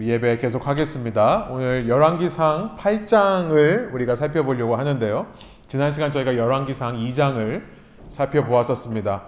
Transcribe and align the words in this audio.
우리 0.00 0.08
예배 0.08 0.38
계속 0.38 0.66
하겠습니다. 0.66 1.48
오늘 1.50 1.86
열왕기상 1.86 2.76
8장을 2.78 3.92
우리가 3.92 4.14
살펴보려고 4.14 4.76
하는데요. 4.76 5.26
지난 5.68 5.92
시간 5.92 6.10
저희가 6.10 6.38
열왕기상 6.38 6.96
2장을 6.96 7.62
살펴보았었습니다. 8.08 9.24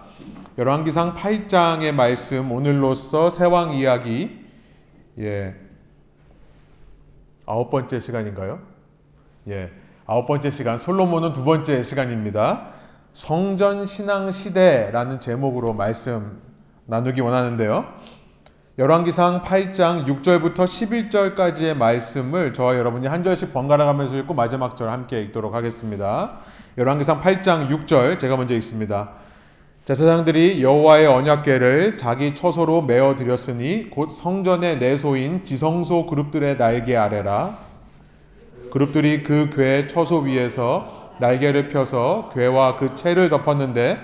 열왕기상 0.57 1.13
8장의 1.13 1.93
말씀 1.93 2.51
오늘로써 2.51 3.29
세왕 3.29 3.75
이야기 3.75 4.47
예. 5.19 5.55
아홉 7.45 7.69
번째 7.69 8.01
시간인가요? 8.01 8.59
예. 9.49 9.71
아홉 10.07 10.27
번째 10.27 10.51
시간 10.51 10.79
솔로몬은 10.79 11.35
두 11.35 11.45
번째 11.45 11.83
시간입니다. 11.83 12.69
성전 13.13 13.85
신앙 13.85 14.31
시대라는 14.31 15.21
제목으로 15.21 15.75
말씀 15.75 16.41
나누기 16.87 17.21
원하는데요. 17.21 18.22
열왕기상 18.79 19.43
8장 19.43 20.07
6절부터 20.07 20.65
11절까지의 20.65 21.77
말씀을 21.77 22.55
저와 22.55 22.79
여러분이 22.79 23.07
한 23.07 23.23
절씩 23.23 23.53
번갈아 23.53 23.85
가면서 23.85 24.17
읽고 24.17 24.33
마지막 24.33 24.79
절 24.79 24.89
함께 24.89 25.21
읽도록 25.21 25.53
하겠습니다. 25.53 26.39
열왕기상 26.79 27.21
8장 27.21 27.69
6절 27.69 28.19
제가 28.19 28.39
먼저 28.39 28.55
읽습니다. 28.55 29.11
제사장들이 29.85 30.63
여호와의 30.63 31.07
언약궤를 31.07 31.99
자기 31.99 32.35
처소로 32.35 32.81
메어 32.81 33.15
드렸으니 33.15 33.91
곧 33.91 34.09
성전의 34.09 34.79
내소인 34.79 35.45
지성소 35.45 36.07
그룹들의 36.07 36.57
날개 36.57 36.97
아래라 36.97 37.59
그룹들이 38.71 39.23
그궤 39.23 39.87
처소 39.87 40.21
위에서 40.21 41.11
날개를 41.19 41.69
펴서 41.69 42.31
궤와 42.33 42.77
그 42.77 42.95
채를 42.95 43.29
덮었는데 43.29 43.99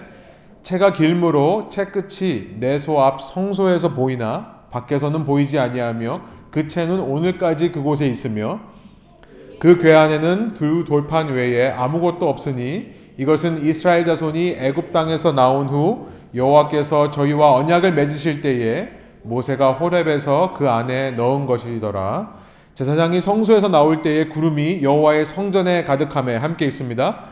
채가 0.63 0.93
길므로 0.93 1.71
채 1.71 1.87
끝이 1.87 2.57
내소 2.59 3.01
앞 3.01 3.23
성소에서 3.23 3.95
보이나 3.95 4.58
밖에서는 4.71 5.25
보이지 5.25 5.59
아니하며 5.59 6.21
그 6.51 6.67
채는 6.67 7.01
오늘까지 7.01 7.73
그곳에 7.73 8.07
있으며 8.07 8.61
그 9.59 9.79
궤 9.79 9.93
안에는 9.93 10.55
두 10.55 10.85
돌판 10.85 11.29
외에 11.29 11.71
아무것도 11.71 12.29
없으니 12.29 12.95
이것은 13.19 13.65
이스라엘 13.65 14.05
자손이 14.05 14.57
애굽 14.59 14.93
땅에서 14.93 15.33
나온 15.33 15.69
후 15.69 16.07
여호와께서 16.35 17.11
저희와 17.11 17.55
언약을 17.55 17.93
맺으실 17.95 18.41
때에 18.41 18.89
모세가 19.23 19.73
호렙에서 19.73 20.55
그 20.57 20.69
안에 20.69 21.13
넣은 21.13 21.47
것이더라. 21.47 22.35
제사장이 22.75 23.21
성소에서 23.21 23.69
나올 23.69 24.03
때에 24.03 24.27
구름이 24.27 24.83
여호와의 24.83 25.27
성전에 25.27 25.83
가득함에 25.83 26.37
함께 26.37 26.65
있습니다. 26.67 27.25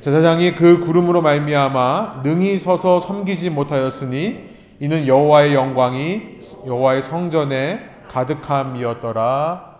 제사장이 0.00 0.54
그 0.54 0.80
구름으로 0.80 1.20
말미암아 1.20 2.22
능히 2.24 2.56
서서 2.56 3.00
섬기지 3.00 3.50
못하였으니 3.50 4.54
이는 4.80 5.06
여호와의 5.06 5.54
영광이 5.54 6.38
여호와의 6.66 7.02
성전에 7.02 7.80
가득함이었더라. 8.08 9.78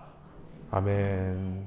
아멘. 0.70 1.64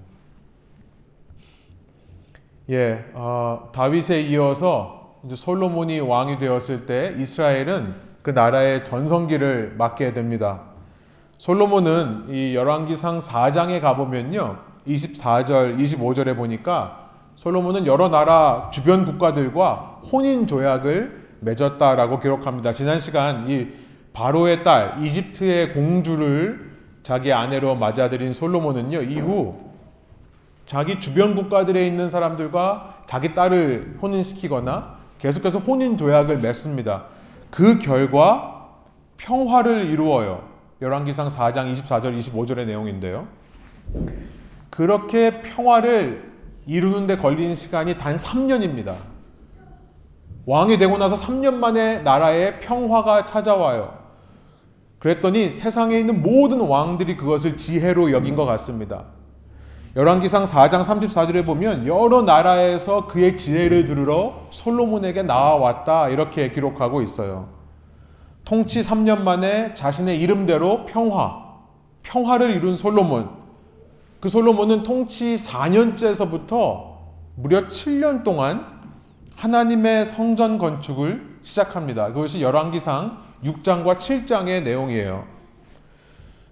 예, 2.69 3.05
어, 3.13 3.69
다윗에 3.73 4.21
이어서 4.23 5.15
솔로몬이 5.33 5.99
왕이 5.99 6.37
되었을 6.37 6.85
때 6.85 7.15
이스라엘은 7.17 7.95
그 8.21 8.31
나라의 8.31 8.83
전성기를 8.83 9.75
맞게 9.77 10.13
됩니다. 10.13 10.61
솔로몬은 11.37 12.25
이 12.29 12.55
열왕기상 12.55 13.19
4장에 13.19 13.79
가보면요. 13.79 14.57
24절, 14.87 15.77
25절에 15.77 16.35
보니까 16.35 17.09
솔로몬은 17.35 17.85
여러 17.85 18.09
나라 18.09 18.69
주변 18.71 19.05
국가들과 19.05 20.01
혼인 20.11 20.47
조약을 20.47 21.26
맺었다라고 21.41 22.19
기록합니다. 22.19 22.73
지난 22.73 22.99
시간 22.99 23.49
이 23.49 23.67
바로의 24.13 24.63
딸 24.63 24.97
이집트의 25.01 25.73
공주를 25.73 26.71
자기 27.03 27.31
아내로 27.31 27.75
맞아들인 27.75 28.33
솔로몬은요. 28.33 29.03
이후 29.03 29.55
자기 30.65 30.99
주변 30.99 31.35
국가들에 31.35 31.87
있는 31.87 32.09
사람들과 32.09 33.03
자기 33.05 33.33
딸을 33.33 33.97
혼인시키거나 34.01 34.97
계속해서 35.19 35.59
혼인 35.59 35.97
조약을 35.97 36.39
맺습니다. 36.39 37.05
그 37.49 37.79
결과 37.79 38.69
평화를 39.17 39.85
이루어요. 39.85 40.43
열왕기상 40.81 41.29
4장 41.29 41.73
24절 41.73 42.19
25절의 42.19 42.65
내용인데요. 42.65 43.27
그렇게 44.69 45.41
평화를 45.41 46.31
이루는데 46.67 47.17
걸린 47.17 47.55
시간이 47.55 47.97
단 47.97 48.17
3년입니다. 48.17 48.95
왕이 50.47 50.77
되고 50.77 50.97
나서 50.97 51.17
3년 51.17 51.55
만에 51.55 51.99
나라에 51.99 52.59
평화가 52.59 53.25
찾아와요. 53.25 53.97
그랬더니 54.97 55.49
세상에 55.49 55.99
있는 55.99 56.23
모든 56.23 56.61
왕들이 56.61 57.17
그것을 57.17 57.57
지혜로 57.57 58.13
여긴 58.13 58.37
것 58.37 58.45
같습니다. 58.45 59.03
열왕기상 59.97 60.45
4장 60.45 60.83
34절에 60.83 61.45
보면 61.45 61.85
여러 61.85 62.21
나라에서 62.21 63.07
그의 63.07 63.35
지혜를 63.35 63.83
들으러 63.83 64.47
솔로몬에게 64.51 65.23
나와왔다 65.23 66.07
이렇게 66.09 66.49
기록하고 66.49 67.01
있어요. 67.01 67.49
통치 68.45 68.79
3년 68.79 69.23
만에 69.23 69.73
자신의 69.73 70.17
이름대로 70.21 70.85
평화, 70.85 71.43
평화를 72.03 72.51
이룬 72.51 72.77
솔로몬. 72.77 73.31
그 74.21 74.29
솔로몬은 74.29 74.83
통치 74.83 75.35
4년째에서부터 75.35 76.85
무려 77.35 77.67
7년 77.67 78.23
동안 78.23 78.76
하나님의 79.37 80.05
성전 80.05 80.57
건축을 80.57 81.37
시작합니다. 81.43 82.07
그것이 82.07 82.41
열왕기상 82.41 83.19
6장과 83.43 83.99
7장의 83.99 84.63
내용이에요. 84.63 85.25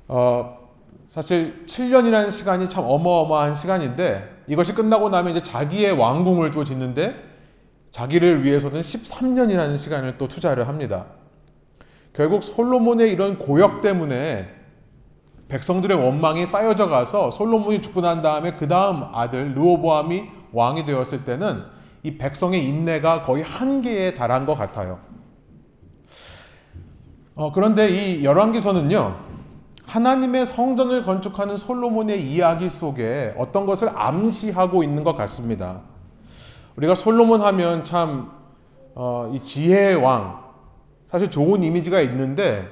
어, 0.07 0.57
사실 1.07 1.65
7년이라는 1.65 2.31
시간이 2.31 2.69
참 2.69 2.83
어마어마한 2.85 3.55
시간인데 3.55 4.43
이것이 4.47 4.75
끝나고 4.75 5.09
나면 5.09 5.35
이제 5.35 5.41
자기의 5.41 5.93
왕궁을 5.93 6.51
또 6.51 6.63
짓는데 6.63 7.15
자기를 7.91 8.43
위해서는 8.43 8.81
13년이라는 8.81 9.79
시간을 9.79 10.19
또 10.19 10.27
투자를 10.27 10.67
합니다. 10.67 11.05
결국 12.13 12.43
솔로몬의 12.43 13.11
이런 13.11 13.39
고역 13.39 13.81
때문에 13.81 14.47
백성들의 15.47 15.97
원망이 15.97 16.45
쌓여져 16.45 16.87
가서 16.87 17.31
솔로몬이 17.31 17.81
죽고 17.81 18.01
난 18.01 18.21
다음에 18.21 18.53
그 18.53 18.67
다음 18.67 19.03
아들 19.13 19.55
르호보암이 19.55 20.23
왕이 20.53 20.85
되었을 20.85 21.25
때는 21.25 21.74
이 22.05 22.19
백성의 22.19 22.63
인내가 22.63 23.23
거의 23.23 23.41
한계에 23.41 24.13
달한 24.13 24.45
것 24.45 24.53
같아요. 24.53 24.99
어, 27.33 27.51
그런데 27.51 27.89
이 27.89 28.23
열왕기서는요. 28.23 29.15
하나님의 29.87 30.45
성전을 30.45 31.01
건축하는 31.01 31.57
솔로몬의 31.57 32.31
이야기 32.31 32.69
속에 32.69 33.33
어떤 33.39 33.65
것을 33.65 33.89
암시하고 33.95 34.83
있는 34.83 35.03
것 35.03 35.15
같습니다. 35.15 35.81
우리가 36.75 36.93
솔로몬 36.93 37.41
하면 37.41 37.83
참, 37.83 38.31
어, 38.93 39.31
이 39.33 39.39
지혜의 39.39 39.95
왕, 39.95 40.43
사실 41.09 41.31
좋은 41.31 41.63
이미지가 41.63 42.01
있는데, 42.01 42.67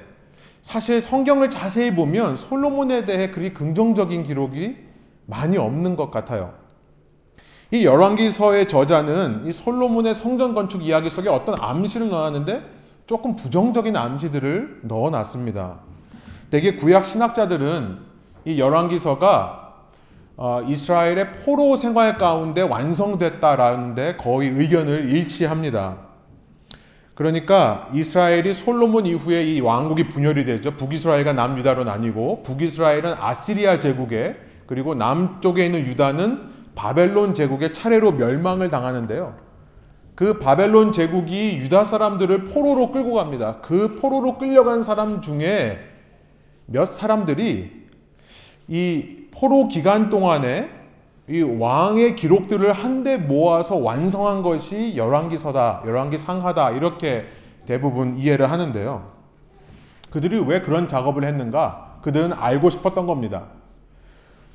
사실 0.62 1.02
성경을 1.02 1.50
자세히 1.50 1.92
보면 1.92 2.36
솔로몬에 2.36 3.04
대해 3.04 3.32
그리 3.32 3.52
긍정적인 3.52 4.22
기록이 4.22 4.76
많이 5.26 5.58
없는 5.58 5.96
것 5.96 6.12
같아요. 6.12 6.63
이 7.74 7.84
열왕기서의 7.84 8.68
저자는 8.68 9.46
이 9.46 9.52
솔로몬의 9.52 10.14
성전 10.14 10.54
건축 10.54 10.86
이야기 10.86 11.10
속에 11.10 11.28
어떤 11.28 11.56
암시를 11.60 12.08
넣었는데 12.08 12.62
조금 13.08 13.34
부정적인 13.34 13.96
암시들을 13.96 14.82
넣어놨습니다. 14.82 15.80
대개 16.52 16.76
구약 16.76 17.04
신학자들은 17.04 17.98
이 18.44 18.60
열왕기서가 18.60 19.74
어, 20.36 20.62
이스라엘의 20.68 21.32
포로 21.44 21.74
생활 21.74 22.16
가운데 22.16 22.60
완성됐다라는데 22.60 24.18
거의 24.18 24.50
의견을 24.50 25.08
일치합니다. 25.10 25.96
그러니까 27.16 27.88
이스라엘이 27.92 28.54
솔로몬 28.54 29.06
이후에 29.06 29.52
이 29.52 29.60
왕국이 29.60 30.06
분열이 30.10 30.44
되죠. 30.44 30.76
북이스라엘과 30.76 31.32
남유다로 31.32 31.82
나뉘고 31.82 32.44
북이스라엘은 32.44 33.14
아시리아 33.18 33.78
제국에 33.78 34.36
그리고 34.66 34.94
남쪽에 34.94 35.66
있는 35.66 35.80
유다는 35.86 36.53
바벨론 36.74 37.34
제국의 37.34 37.72
차례로 37.72 38.12
멸망을 38.12 38.70
당하는데요. 38.70 39.34
그 40.14 40.38
바벨론 40.38 40.92
제국이 40.92 41.58
유다 41.58 41.84
사람들을 41.84 42.44
포로로 42.44 42.92
끌고 42.92 43.14
갑니다. 43.14 43.58
그 43.62 43.98
포로로 44.00 44.38
끌려간 44.38 44.82
사람 44.82 45.20
중에 45.20 45.78
몇 46.66 46.86
사람들이 46.86 47.84
이 48.68 49.16
포로 49.32 49.68
기간 49.68 50.10
동안에 50.10 50.70
이 51.28 51.42
왕의 51.42 52.16
기록들을 52.16 52.72
한데 52.72 53.16
모아서 53.16 53.76
완성한 53.76 54.42
것이 54.42 54.96
열왕기서다, 54.96 55.82
열왕기 55.86 56.18
상하다 56.18 56.72
이렇게 56.72 57.24
대부분 57.66 58.18
이해를 58.18 58.50
하는데요. 58.50 59.10
그들이 60.10 60.38
왜 60.38 60.60
그런 60.60 60.86
작업을 60.86 61.24
했는가? 61.24 61.98
그들은 62.02 62.32
알고 62.34 62.70
싶었던 62.70 63.06
겁니다. 63.06 63.46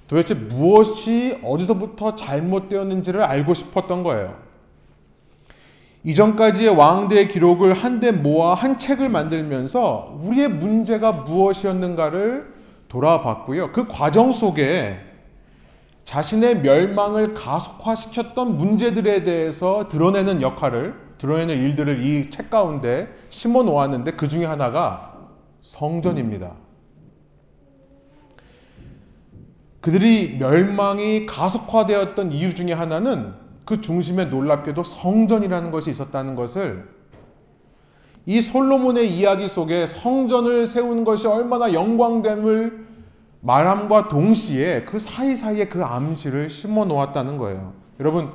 도대체 0.09 0.33
무엇이 0.33 1.39
어디서부터 1.43 2.15
잘못되었는지를 2.15 3.21
알고 3.21 3.53
싶었던 3.53 4.03
거예요. 4.03 4.35
이전까지의 6.03 6.69
왕대의 6.75 7.27
기록을 7.29 7.73
한데 7.73 8.11
모아 8.11 8.55
한 8.55 8.79
책을 8.79 9.07
만들면서 9.07 10.17
우리의 10.21 10.47
문제가 10.49 11.11
무엇이었는가를 11.11 12.53
돌아봤고요. 12.87 13.71
그 13.71 13.87
과정 13.87 14.31
속에 14.31 14.97
자신의 16.05 16.61
멸망을 16.61 17.35
가속화시켰던 17.35 18.57
문제들에 18.57 19.23
대해서 19.23 19.89
드러내는 19.89 20.41
역할을, 20.41 20.95
드러내는 21.19 21.55
일들을 21.55 22.03
이 22.03 22.31
책 22.31 22.49
가운데 22.49 23.07
심어 23.29 23.61
놓았는데 23.61 24.13
그 24.13 24.27
중에 24.27 24.45
하나가 24.45 25.13
성전입니다. 25.61 26.53
그들이 29.89 30.37
멸망이 30.37 31.25
가속화되었던 31.25 32.31
이유 32.31 32.53
중에 32.53 32.73
하나는 32.73 33.33
그 33.65 33.81
중심에 33.81 34.25
놀랍게도 34.25 34.83
성전이라는 34.83 35.71
것이 35.71 35.89
있었다는 35.89 36.35
것을 36.35 36.87
이 38.27 38.39
솔로몬의 38.39 39.11
이야기 39.17 39.47
속에 39.47 39.87
성전을 39.87 40.67
세우는 40.67 41.05
것이 41.05 41.25
얼마나 41.25 41.73
영광됨을 41.73 42.85
말함과 43.41 44.09
동시에 44.09 44.83
그 44.83 44.99
사이사이에 44.99 45.69
그 45.69 45.83
암시를 45.83 46.49
심어 46.49 46.85
놓았다는 46.85 47.39
거예요. 47.39 47.73
여러분, 47.99 48.29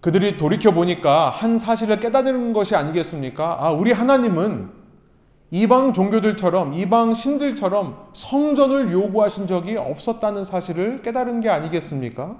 그들이 0.00 0.36
돌이켜 0.36 0.70
보니까 0.70 1.28
한 1.30 1.58
사실을 1.58 1.98
깨닫는 1.98 2.52
것이 2.52 2.76
아니겠습니까? 2.76 3.56
아, 3.58 3.72
우리 3.72 3.90
하나님은 3.90 4.70
이방 5.50 5.92
종교들처럼, 5.92 6.74
이방 6.74 7.14
신들처럼 7.14 7.96
성전을 8.12 8.92
요구하신 8.92 9.46
적이 9.46 9.76
없었다는 9.76 10.44
사실을 10.44 11.02
깨달은 11.02 11.40
게 11.40 11.48
아니겠습니까? 11.48 12.36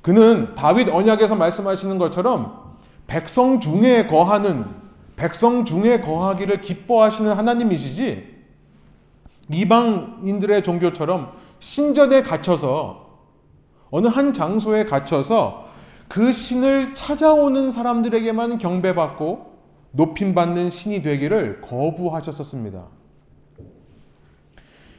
그는 0.00 0.54
다윗 0.56 0.88
언약에서 0.88 1.36
말씀하시는 1.36 1.98
것처럼 1.98 2.76
백성 3.06 3.60
중에 3.60 4.06
거하는, 4.08 4.64
백성 5.14 5.64
중에 5.64 6.00
거하기를 6.00 6.60
기뻐하시는 6.60 7.32
하나님이시지, 7.32 8.32
이방인들의 9.48 10.62
종교처럼 10.64 11.32
신전에 11.60 12.22
갇혀서 12.22 13.10
어느 13.90 14.08
한 14.08 14.32
장소에 14.32 14.86
갇혀서 14.86 15.68
그 16.08 16.32
신을 16.32 16.94
찾아오는 16.94 17.70
사람들에게만 17.70 18.58
경배받고 18.58 19.51
높임받는 19.92 20.70
신이 20.70 21.02
되기를 21.02 21.60
거부하셨었습니다. 21.60 22.84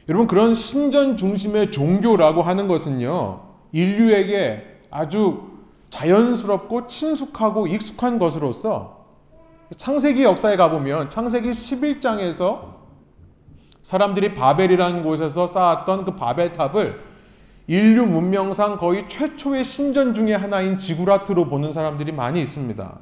여러분, 0.08 0.26
그런 0.26 0.54
신전 0.54 1.16
중심의 1.16 1.70
종교라고 1.70 2.42
하는 2.42 2.68
것은요, 2.68 3.40
인류에게 3.72 4.62
아주 4.90 5.54
자연스럽고 5.90 6.88
친숙하고 6.88 7.66
익숙한 7.66 8.18
것으로서 8.18 9.04
창세기 9.76 10.22
역사에 10.24 10.56
가보면 10.56 11.10
창세기 11.10 11.50
11장에서 11.50 12.74
사람들이 13.82 14.34
바벨이라는 14.34 15.02
곳에서 15.02 15.46
쌓았던 15.46 16.04
그 16.04 16.16
바벨탑을 16.16 17.00
인류 17.66 18.06
문명상 18.06 18.78
거의 18.78 19.08
최초의 19.08 19.64
신전 19.64 20.14
중의 20.14 20.36
하나인 20.36 20.78
지구라트로 20.78 21.46
보는 21.46 21.72
사람들이 21.72 22.12
많이 22.12 22.42
있습니다. 22.42 22.98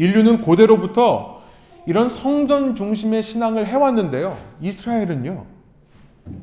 인류는 0.00 0.40
고대로부터 0.40 1.42
이런 1.84 2.08
성전 2.08 2.74
중심의 2.74 3.22
신앙을 3.22 3.66
해왔는데요. 3.66 4.34
이스라엘은요. 4.62 5.44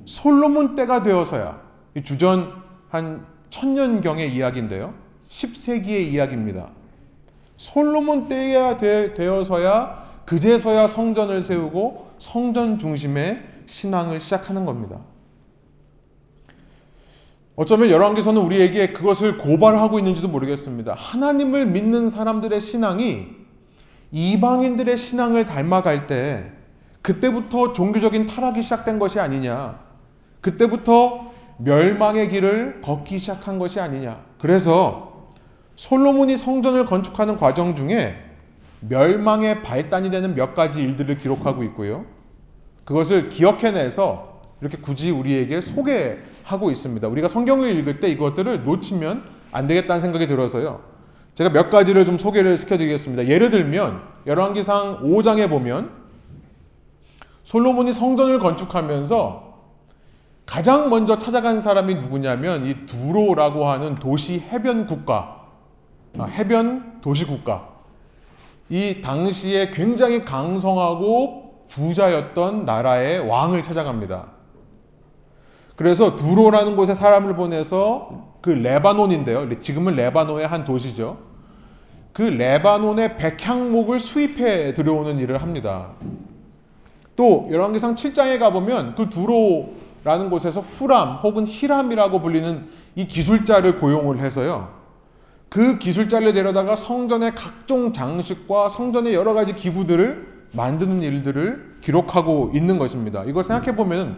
솔로몬 0.06 0.76
때가 0.76 1.02
되어서야 1.02 1.60
주전 2.04 2.54
한 2.90 3.26
천년경의 3.50 4.32
이야기인데요. 4.36 4.94
10세기의 5.30 6.12
이야기입니다. 6.12 6.70
솔로몬 7.58 8.28
때가 8.28 8.78
되어서야 8.78 10.06
그제서야 10.28 10.86
성전을 10.86 11.42
세우고 11.42 12.12
성전 12.20 12.78
중심의 12.78 13.42
신앙을 13.66 14.20
시작하는 14.20 14.66
겁니다. 14.66 15.00
어쩌면 17.56 17.90
열왕기서는 17.90 18.40
우리에게 18.40 18.94
그것을 18.94 19.40
고발하고 19.40 19.98
있는지도 19.98 20.28
모르겠습니다. 20.28 20.94
하나님을 20.94 21.66
믿는 21.66 22.12
사람들의 22.12 22.62
신앙이 22.62 23.47
이방인들의 24.12 24.98
신앙을 24.98 25.46
닮아갈 25.46 26.08
때 26.08 26.52
그때부터 27.02 27.74
종교적인 27.74 28.28
타락이 28.28 28.62
시작된 28.62 29.00
것이 29.00 29.20
아니냐. 29.20 29.80
그때부터 30.42 31.32
멸망의 31.58 32.30
길을 32.30 32.82
걷기 32.82 33.18
시작한 33.20 33.60
것이 33.60 33.80
아니냐. 33.80 34.22
그래서 34.40 35.28
솔로몬이 35.76 36.38
성전을 36.38 36.86
건축하는 36.86 37.38
과정 37.38 37.76
중에 37.76 38.16
멸망의 38.82 39.64
발단이 39.64 40.10
되는 40.12 40.36
몇 40.36 40.54
가지 40.54 40.82
일들을 40.82 41.18
기록하고 41.18 41.64
있고요. 41.64 42.06
그것을 42.86 43.30
기억해내서 43.30 44.42
이렇게 44.62 44.78
굳이 44.78 45.12
우리에게 45.12 45.62
소개하고 45.62 46.72
있습니다. 46.72 47.08
우리가 47.08 47.28
성경을 47.28 47.78
읽을 47.80 48.00
때 48.00 48.08
이것들을 48.10 48.64
놓치면 48.64 49.24
안 49.52 49.68
되겠다는 49.68 50.02
생각이 50.02 50.28
들어서요. 50.28 50.97
제가 51.38 51.52
몇 51.52 51.70
가지를 51.70 52.04
좀 52.04 52.18
소개를 52.18 52.58
시켜드리겠습니다. 52.58 53.28
예를 53.28 53.52
들면 53.52 54.02
열왕기상 54.26 55.04
5장에 55.04 55.48
보면 55.48 55.92
솔로몬이 57.44 57.94
성전을 57.94 58.40
건축하면서 58.40 59.54
가장 60.48 60.90
먼저 60.90 61.20
찾아간 61.20 61.62
사람이 61.62 61.94
누구냐면 61.94 62.66
이 62.66 62.88
두로라고 62.88 63.68
하는 63.68 63.94
도시 63.94 64.40
해변 64.40 64.88
국가, 64.88 65.46
아, 66.18 66.24
해변 66.24 67.02
도시 67.02 67.28
국가. 67.28 67.70
이 68.70 69.02
당시에 69.04 69.70
굉장히 69.70 70.22
강성하고 70.22 71.68
부자였던 71.70 72.66
나라의 72.66 73.20
왕을 73.20 73.62
찾아갑니다. 73.62 74.26
그래서 75.76 76.16
두로라는 76.16 76.76
곳에 76.76 76.96
사람을 76.96 77.36
보내서 77.36 78.27
그 78.42 78.50
레바논인데요. 78.50 79.60
지금은 79.60 79.96
레바논의 79.96 80.48
한 80.48 80.66
도시죠. 80.66 81.18
그 82.14 82.22
레바논의 82.22 83.18
백향목을 83.18 84.00
수입해 84.00 84.74
들여오는 84.74 85.20
일을 85.20 85.42
합니다. 85.42 85.92
또 87.16 87.48
열왕기상 87.52 87.96
7장에 87.96 88.40
가보면 88.40 88.96
그 88.96 89.10
두로라는 89.10 90.30
곳에서 90.30 90.62
후람 90.62 91.18
혹은 91.18 91.46
히람이라고 91.46 92.22
불리는 92.22 92.68
이 92.96 93.08
기술자를 93.08 93.80
고용을 93.80 94.20
해서요. 94.20 94.70
그 95.50 95.78
기술자를 95.78 96.34
데려다가 96.34 96.76
성전의 96.76 97.36
각종 97.36 97.94
장식과 97.94 98.70
성전의 98.70 99.14
여러 99.14 99.34
가지 99.34 99.54
기구들을 99.54 100.38
만드는 100.54 101.02
일들을 101.02 101.78
기록하고 101.82 102.52
있는 102.54 102.78
것입니다. 102.78 103.24
이거 103.26 103.44
생각해 103.44 103.76
보면 103.76 104.18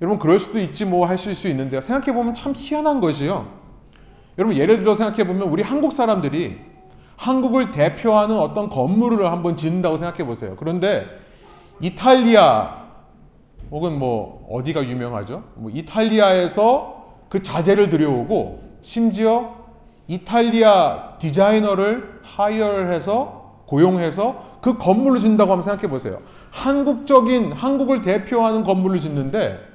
여러분 0.00 0.18
그럴 0.18 0.38
수도 0.38 0.58
있지 0.58 0.84
뭐 0.84 1.06
하실 1.06 1.34
수 1.34 1.48
있는데요. 1.48 1.80
생각해 1.80 2.14
보면 2.14 2.34
참 2.34 2.52
희한한 2.56 3.00
것이요. 3.00 3.46
여러분 4.38 4.56
예를 4.56 4.80
들어 4.80 4.94
생각해 4.94 5.26
보면 5.26 5.48
우리 5.48 5.62
한국 5.62 5.92
사람들이 5.92 6.58
한국을 7.16 7.70
대표하는 7.70 8.36
어떤 8.38 8.68
건물을 8.68 9.30
한번 9.30 9.56
짓는다고 9.56 9.96
생각해 9.96 10.26
보세요. 10.26 10.56
그런데 10.58 11.06
이탈리아 11.80 12.84
혹은 13.70 13.98
뭐 13.98 14.46
어디가 14.50 14.84
유명하죠? 14.84 15.44
뭐 15.54 15.70
이탈리아에서 15.72 17.04
그 17.28 17.42
자재를 17.42 17.88
들여오고 17.88 18.62
심지어 18.82 19.54
이탈리아 20.08 21.16
디자이너를 21.18 22.20
hire를 22.22 22.92
해서 22.92 23.62
고용해서 23.66 24.58
그 24.60 24.76
건물을 24.76 25.20
짓는다고 25.20 25.52
한번 25.52 25.62
생각해 25.62 25.88
보세요. 25.88 26.18
한국적인 26.50 27.52
한국을 27.52 28.02
대표하는 28.02 28.64
건물을 28.64 29.00
짓는데 29.00 29.73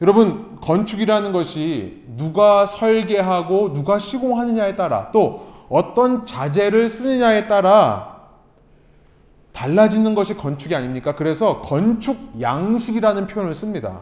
여러분 0.00 0.56
건축이라는 0.60 1.32
것이 1.32 2.04
누가 2.16 2.66
설계하고 2.66 3.74
누가 3.74 3.98
시공하느냐에 3.98 4.74
따라 4.74 5.10
또 5.12 5.46
어떤 5.68 6.24
자재를 6.24 6.88
쓰느냐에 6.88 7.46
따라 7.46 8.20
달라지는 9.52 10.14
것이 10.14 10.36
건축이 10.36 10.74
아닙니까? 10.74 11.14
그래서 11.14 11.60
건축 11.60 12.40
양식이라는 12.40 13.26
표현을 13.26 13.54
씁니다. 13.54 14.00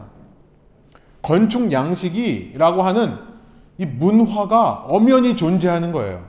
건축 1.21 1.71
양식이라고 1.71 2.81
하는 2.81 3.17
이 3.77 3.85
문화가 3.85 4.85
엄연히 4.87 5.35
존재하는 5.35 5.91
거예요. 5.91 6.23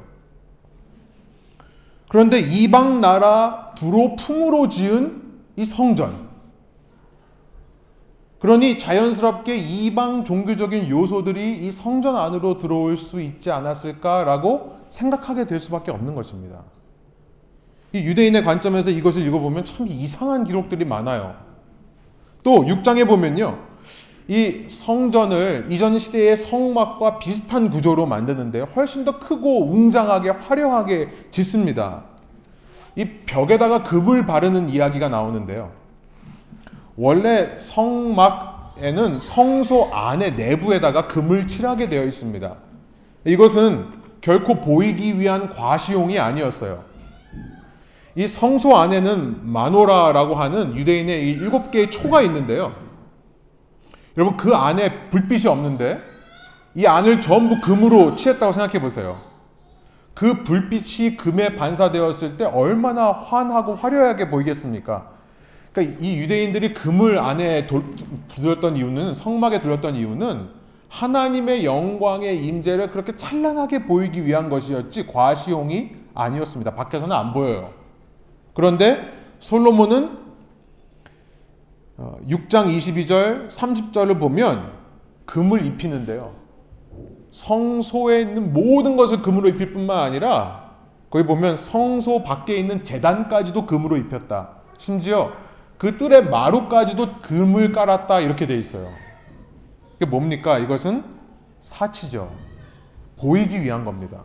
그런데 2.09 2.41
이방 2.41 3.01
나라 3.01 3.71
두로 3.77 4.17
풍으로 4.17 4.69
지은 4.69 5.23
이 5.57 5.65
성전. 5.65 6.30
그러니 8.41 8.79
자연스럽게 8.79 9.57
이방 9.57 10.25
종교적인 10.25 10.89
요소들이 10.89 11.59
이 11.59 11.73
성전 11.73 12.17
안으로 12.17 12.57
들어올 12.57 12.97
수 12.97 13.21
있지 13.21 13.51
않았을까라고 13.51 14.79
생각하게 14.89 15.47
될 15.47 15.61
수밖에 15.61 15.91
없는 15.91 16.15
것입니다. 16.15 16.63
이 17.93 17.99
유대인의 17.99 18.45
관점에서 18.45 18.91
이것을 18.91 19.27
읽어보면 19.27 19.65
참 19.65 19.87
이상한 19.89 20.45
기록들이 20.45 20.87
많아요. 20.87 21.35
또 22.43 22.65
6장에 22.65 23.07
보면요. 23.07 23.59
이 24.29 24.67
성전을 24.69 25.67
이전 25.71 25.99
시대의 25.99 26.37
성막과 26.37 27.19
비슷한 27.19 27.69
구조로 27.69 28.07
만드는데 28.07 28.61
훨씬 28.61 29.05
더 29.05 29.19
크고 29.19 29.67
웅장하게 29.67 30.31
화려하게 30.31 31.09
짓습니다. 31.31 32.05
이 32.97 33.05
벽에다가 33.27 33.83
금을 33.83 34.25
바르는 34.25 34.71
이야기가 34.71 35.09
나오는데요. 35.09 35.73
원래 37.03 37.57
성막에는 37.57 39.21
성소 39.21 39.89
안에 39.91 40.33
내부에다가 40.33 41.07
금을 41.07 41.47
칠하게 41.47 41.87
되어 41.87 42.05
있습니다. 42.05 42.57
이것은 43.25 43.87
결코 44.21 44.61
보이기 44.61 45.19
위한 45.19 45.49
과시용이 45.49 46.19
아니었어요. 46.19 46.85
이 48.17 48.29
성소 48.29 48.77
안에는 48.77 49.51
마노라라고 49.51 50.35
하는 50.35 50.77
유대인의 50.77 51.23
이 51.25 51.31
일곱 51.31 51.71
개의 51.71 51.91
초가 51.91 52.21
있는데요. 52.21 52.75
여러분 54.19 54.37
그 54.37 54.55
안에 54.55 55.09
불빛이 55.09 55.47
없는데 55.47 56.01
이 56.75 56.85
안을 56.85 57.23
전부 57.23 57.63
금으로 57.63 58.17
칠했다고 58.17 58.53
생각해 58.53 58.79
보세요. 58.79 59.17
그 60.13 60.43
불빛이 60.43 61.17
금에 61.17 61.57
반사되었을 61.57 62.37
때 62.37 62.45
얼마나 62.45 63.11
환하고 63.11 63.75
화려하게 63.75 64.29
보이겠습니까? 64.29 65.20
그러니까 65.73 66.05
이 66.05 66.17
유대인들이 66.17 66.75
금을 66.75 67.19
안에 67.19 67.67
두었던 67.67 68.77
이유는 68.77 69.15
성막에 69.15 69.61
두었던 69.61 69.95
이유는 69.95 70.49
하나님의 70.89 71.65
영광의 71.65 72.45
임재를 72.45 72.91
그렇게 72.91 73.17
찬란하게 73.17 73.87
보이기 73.87 74.27
위한 74.27 74.49
것이었지 74.49 75.07
과시용이 75.07 75.91
아니었습니다. 76.15 76.75
밖에서는 76.75 77.15
안 77.15 77.33
보여요. 77.33 77.73
그런데 78.55 79.13
솔로몬은 79.39 80.19
6장 82.29 82.67
어, 82.67 82.69
22절, 82.69 83.49
30절을 83.49 84.19
보면 84.19 84.73
금을 85.27 85.65
입히는데요. 85.67 86.33
성소에 87.31 88.23
있는 88.23 88.53
모든 88.53 88.97
것을 88.97 89.23
금으로 89.23 89.49
입힐 89.49 89.73
뿐만 89.73 89.99
아니라 89.99 90.71
거기 91.11 91.25
보면 91.25 91.57
성소 91.57 92.25
밖에 92.25 92.57
있는 92.57 92.85
재단까지도 92.85 93.67
금으로 93.67 93.97
입혔다. 93.97 94.51
심지어 94.79 95.33
그 95.81 95.97
뜰의 95.97 96.29
마루까지도 96.29 97.21
금을 97.23 97.73
깔았다 97.73 98.21
이렇게 98.21 98.47
돼 98.47 98.55
있어요. 98.59 98.93
이게 99.97 100.05
뭡니까? 100.05 100.59
이것은 100.59 101.03
사치죠. 101.61 102.31
보이기 103.19 103.63
위한 103.63 103.87
겁니다. 103.87 104.25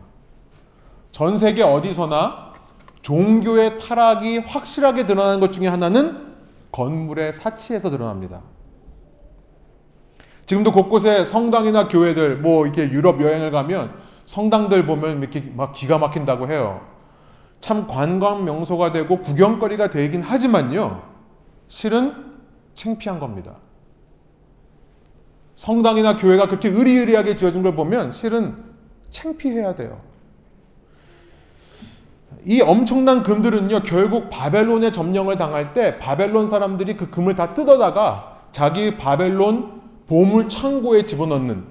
전 1.12 1.38
세계 1.38 1.62
어디서나 1.62 2.52
종교의 3.00 3.78
타락이 3.78 4.40
확실하게 4.40 5.06
드러나는 5.06 5.40
것 5.40 5.50
중에 5.50 5.66
하나는 5.66 6.34
건물의 6.72 7.32
사치에서 7.32 7.88
드러납니다. 7.88 8.42
지금도 10.44 10.72
곳곳에 10.72 11.24
성당이나 11.24 11.88
교회들, 11.88 12.36
뭐 12.36 12.66
이렇게 12.66 12.82
유럽 12.82 13.22
여행을 13.22 13.50
가면 13.50 13.94
성당들 14.26 14.84
보면 14.84 15.20
이렇게 15.20 15.40
막 15.56 15.72
기가 15.72 15.96
막힌다고 15.96 16.48
해요. 16.48 16.82
참 17.60 17.86
관광 17.86 18.44
명소가 18.44 18.92
되고 18.92 19.20
구경거리가 19.22 19.88
되긴 19.88 20.20
하지만요. 20.20 21.15
실은 21.68 22.36
창피한 22.74 23.18
겁니다. 23.18 23.56
성당이나 25.56 26.16
교회가 26.16 26.46
그렇게 26.46 26.68
의리의리하게 26.68 27.36
지어진 27.36 27.62
걸 27.62 27.74
보면 27.74 28.12
실은 28.12 28.56
창피해야 29.10 29.74
돼요. 29.74 30.00
이 32.44 32.60
엄청난 32.60 33.22
금들은요, 33.22 33.82
결국 33.82 34.30
바벨론의 34.30 34.92
점령을 34.92 35.36
당할 35.36 35.72
때 35.72 35.98
바벨론 35.98 36.46
사람들이 36.46 36.96
그 36.96 37.10
금을 37.10 37.34
다 37.34 37.54
뜯어다가 37.54 38.42
자기 38.52 38.96
바벨론 38.96 39.80
보물 40.06 40.48
창고에 40.48 41.06
집어넣는 41.06 41.64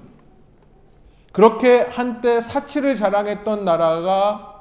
그렇게 1.32 1.80
한때 1.80 2.40
사치를 2.40 2.96
자랑했던 2.96 3.64
나라가 3.64 4.55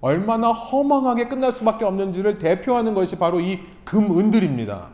얼마나 0.00 0.48
허망하게 0.52 1.28
끝날 1.28 1.52
수밖에 1.52 1.84
없는지를 1.84 2.38
대표하는 2.38 2.94
것이 2.94 3.16
바로 3.16 3.40
이 3.40 3.60
금은들입니다. 3.84 4.88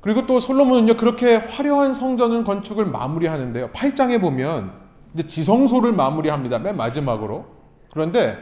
그리고 0.00 0.26
또 0.26 0.40
솔로몬은요, 0.40 0.96
그렇게 0.96 1.36
화려한 1.36 1.94
성전을 1.94 2.44
건축을 2.44 2.86
마무리하는데요. 2.86 3.70
8장에 3.70 4.20
보면 4.20 4.72
이제 5.14 5.26
지성소를 5.26 5.92
마무리합니다. 5.92 6.58
맨 6.58 6.76
마지막으로. 6.76 7.44
그런데 7.92 8.36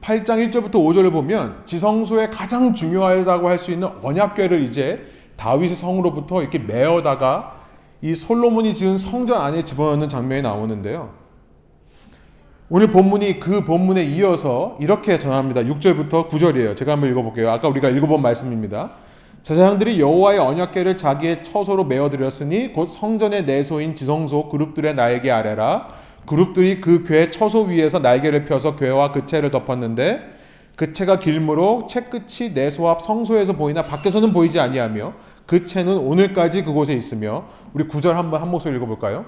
8장 0.00 0.48
1절부터 0.50 0.72
5절을 0.72 1.12
보면 1.12 1.62
지성소에 1.66 2.28
가장 2.28 2.74
중요하다고 2.74 3.48
할 3.48 3.58
수 3.58 3.72
있는 3.72 3.88
언약궤를 4.02 4.62
이제 4.62 5.06
다윗의 5.36 5.74
성으로부터 5.74 6.40
이렇게 6.40 6.58
메어다가 6.58 7.60
이 8.00 8.14
솔로몬이 8.14 8.74
지은 8.74 8.98
성전 8.98 9.40
안에 9.40 9.64
집어넣는 9.64 10.08
장면이 10.08 10.42
나오는데요. 10.42 11.25
오늘 12.68 12.90
본문이 12.90 13.38
그 13.38 13.62
본문에 13.64 14.02
이어서 14.04 14.76
이렇게 14.80 15.18
전합니다. 15.18 15.62
6절부터 15.62 16.28
9절이에요. 16.28 16.74
제가 16.74 16.92
한번 16.92 17.10
읽어볼게요. 17.10 17.48
아까 17.50 17.68
우리가 17.68 17.88
읽어본 17.90 18.20
말씀입니다. 18.22 18.90
제사장들이 19.44 20.00
여호와의 20.00 20.40
언약궤를 20.40 20.96
자기의 20.98 21.44
처소로 21.44 21.84
메어드렸으니 21.84 22.72
곧 22.72 22.88
성전의 22.88 23.44
내소인 23.44 23.94
지성소 23.94 24.48
그룹들의 24.48 24.96
날개 24.96 25.30
아래라 25.30 25.86
그룹들이 26.26 26.80
그 26.80 27.04
궤 27.04 27.30
처소 27.30 27.62
위에서 27.62 28.00
날개를 28.00 28.46
펴서 28.46 28.74
궤와 28.74 29.12
그 29.12 29.26
채를 29.26 29.52
덮었는데 29.52 30.34
그 30.74 30.92
채가 30.92 31.20
길므로 31.20 31.86
채 31.88 32.00
끝이 32.02 32.52
내소 32.52 32.88
앞 32.88 33.00
성소에서 33.02 33.52
보이나 33.52 33.82
밖에서는 33.82 34.32
보이지 34.32 34.58
아니하며 34.58 35.12
그 35.46 35.66
채는 35.66 35.96
오늘까지 35.98 36.64
그곳에 36.64 36.94
있으며 36.94 37.44
우리 37.72 37.86
구절 37.86 38.18
한번 38.18 38.42
한 38.42 38.50
목소리 38.50 38.74
읽어볼까요? 38.76 39.24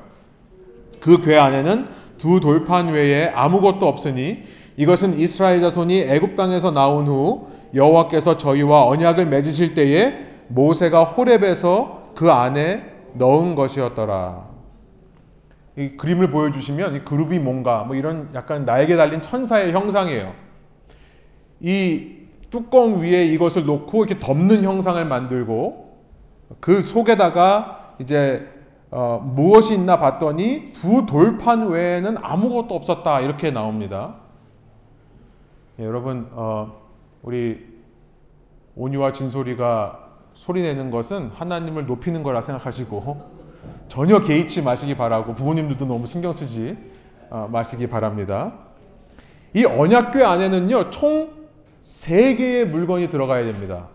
그 1.01 1.23
궤 1.23 1.37
안에는 1.39 1.87
두 2.19 2.41
돌판 2.41 2.89
외에 2.89 3.29
아무것도 3.29 3.87
없으니 3.87 4.43
이것은 4.77 5.19
이스라엘 5.19 5.61
자손이 5.61 6.03
애굽 6.03 6.37
땅에서 6.37 6.71
나온 6.71 7.07
후 7.07 7.49
여호와께서 7.75 8.37
저희와 8.37 8.87
언약을 8.87 9.27
맺으실 9.27 9.75
때에 9.75 10.27
모세가 10.49 11.05
호렙에서 11.05 12.13
그 12.15 12.31
안에 12.31 12.83
넣은 13.15 13.55
것이었더라. 13.55 14.47
이 15.77 15.91
그림을 15.97 16.31
보여주시면 16.31 16.97
이 16.97 17.01
그룹이 17.01 17.39
뭔가 17.39 17.85
뭐 17.85 17.95
이런 17.95 18.29
약간 18.35 18.65
날개 18.65 18.97
달린 18.97 19.21
천사의 19.21 19.73
형상이에요. 19.73 20.33
이 21.61 22.19
뚜껑 22.51 23.01
위에 23.01 23.27
이것을 23.27 23.67
놓고 23.67 24.05
이렇게 24.05 24.19
덮는 24.19 24.65
형상을 24.65 25.05
만들고 25.05 25.97
그 26.61 26.83
속에다가 26.83 27.95
이제 28.01 28.49
어, 28.91 29.21
무엇이 29.23 29.75
있나 29.75 29.99
봤더니 29.99 30.73
두 30.73 31.05
돌판 31.07 31.69
외에는 31.69 32.17
아무것도 32.23 32.75
없었다 32.75 33.21
이렇게 33.21 33.51
나옵니다. 33.51 34.15
예, 35.79 35.85
여러분 35.85 36.29
어, 36.33 36.81
우리 37.23 37.67
온유와 38.77 39.13
진소리가 39.13 40.07
소리내는 40.35 40.91
것은 40.91 41.31
하나님을 41.35 41.87
높이는 41.87 42.23
거라 42.23 42.41
생각하시고 42.41 43.39
전혀 43.89 44.21
개의치 44.21 44.63
마시기 44.63 44.97
바라고 44.97 45.35
부모님들도 45.35 45.85
너무 45.85 46.07
신경 46.07 46.33
쓰지 46.33 46.79
어, 47.31 47.49
마시기 47.51 47.89
바랍니다. 47.89 48.55
이 49.53 49.65
언약궤 49.65 50.23
안에는요 50.25 50.91
총 50.91 51.31
3개의 51.83 52.67
물건이 52.67 53.11
들어가야 53.11 53.45
됩니다. 53.45 53.89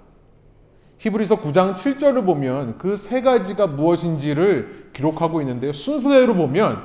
히브리서 1.03 1.41
9장 1.41 1.75
7절을 1.75 2.25
보면 2.25 2.77
그 2.77 2.95
세 2.95 3.22
가지가 3.22 3.67
무엇인지를 3.67 4.91
기록하고 4.93 5.41
있는데요. 5.41 5.74
순서대로 5.74 6.33
보면 6.33 6.81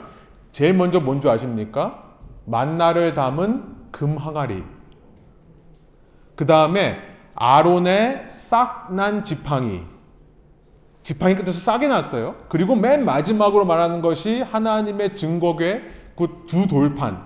제일 0.51 0.75
먼저 0.75 0.99
뭔지 0.99 1.29
아십니까? 1.29 2.03
만나를 2.45 3.15
담은 3.15 3.77
금 3.93 4.17
항아리. 4.17 4.65
그 6.35 6.47
다음에 6.47 6.99
아론의 7.37 8.27
싹 8.31 8.89
난 8.93 9.23
지팡이. 9.25 9.83
지팡이 11.05 11.37
끝에서 11.37 11.53
싹이 11.53 11.87
났어요. 11.87 12.35
그리고 12.49 12.75
맨 12.75 13.05
마지막으로 13.05 13.65
말하는 13.67 14.01
것이 14.01 14.41
하나님의 14.43 15.15
증거궤 15.15 15.83
그 16.17 16.47
두 16.49 16.67
돌판. 16.67 17.23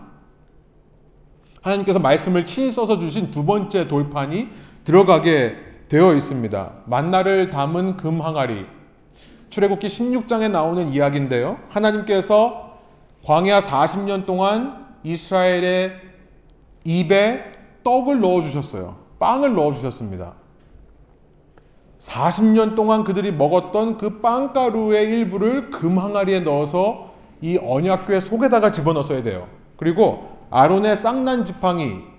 하나님께서 1.62 1.98
말씀을 2.00 2.44
친히 2.44 2.70
써서 2.70 2.98
주신 2.98 3.30
두 3.30 3.46
번째 3.46 3.88
돌판이 3.88 4.48
들어가게 4.84 5.71
되어 5.92 6.14
있습니다. 6.14 6.70
만나를 6.86 7.50
담은 7.50 7.98
금 7.98 8.22
항아리. 8.22 8.64
출애굽기 9.50 9.88
16장에 9.88 10.50
나오는 10.50 10.90
이야기인데요. 10.90 11.58
하나님께서 11.68 12.78
광야 13.26 13.60
40년 13.60 14.24
동안 14.24 14.86
이스라엘의 15.04 15.92
입에 16.84 17.44
떡을 17.84 18.20
넣어 18.22 18.40
주셨어요. 18.40 18.96
빵을 19.18 19.54
넣어 19.54 19.72
주셨습니다. 19.74 20.32
40년 21.98 22.74
동안 22.74 23.04
그들이 23.04 23.30
먹었던 23.30 23.98
그 23.98 24.22
빵가루의 24.22 25.04
일부를 25.04 25.68
금 25.68 25.98
항아리에 25.98 26.40
넣어서 26.40 27.12
이 27.42 27.58
언약궤 27.58 28.20
속에다가 28.20 28.70
집어넣어야 28.70 29.22
돼요. 29.22 29.46
그리고 29.76 30.38
아론의 30.48 30.96
쌍난 30.96 31.44
지팡이 31.44 32.11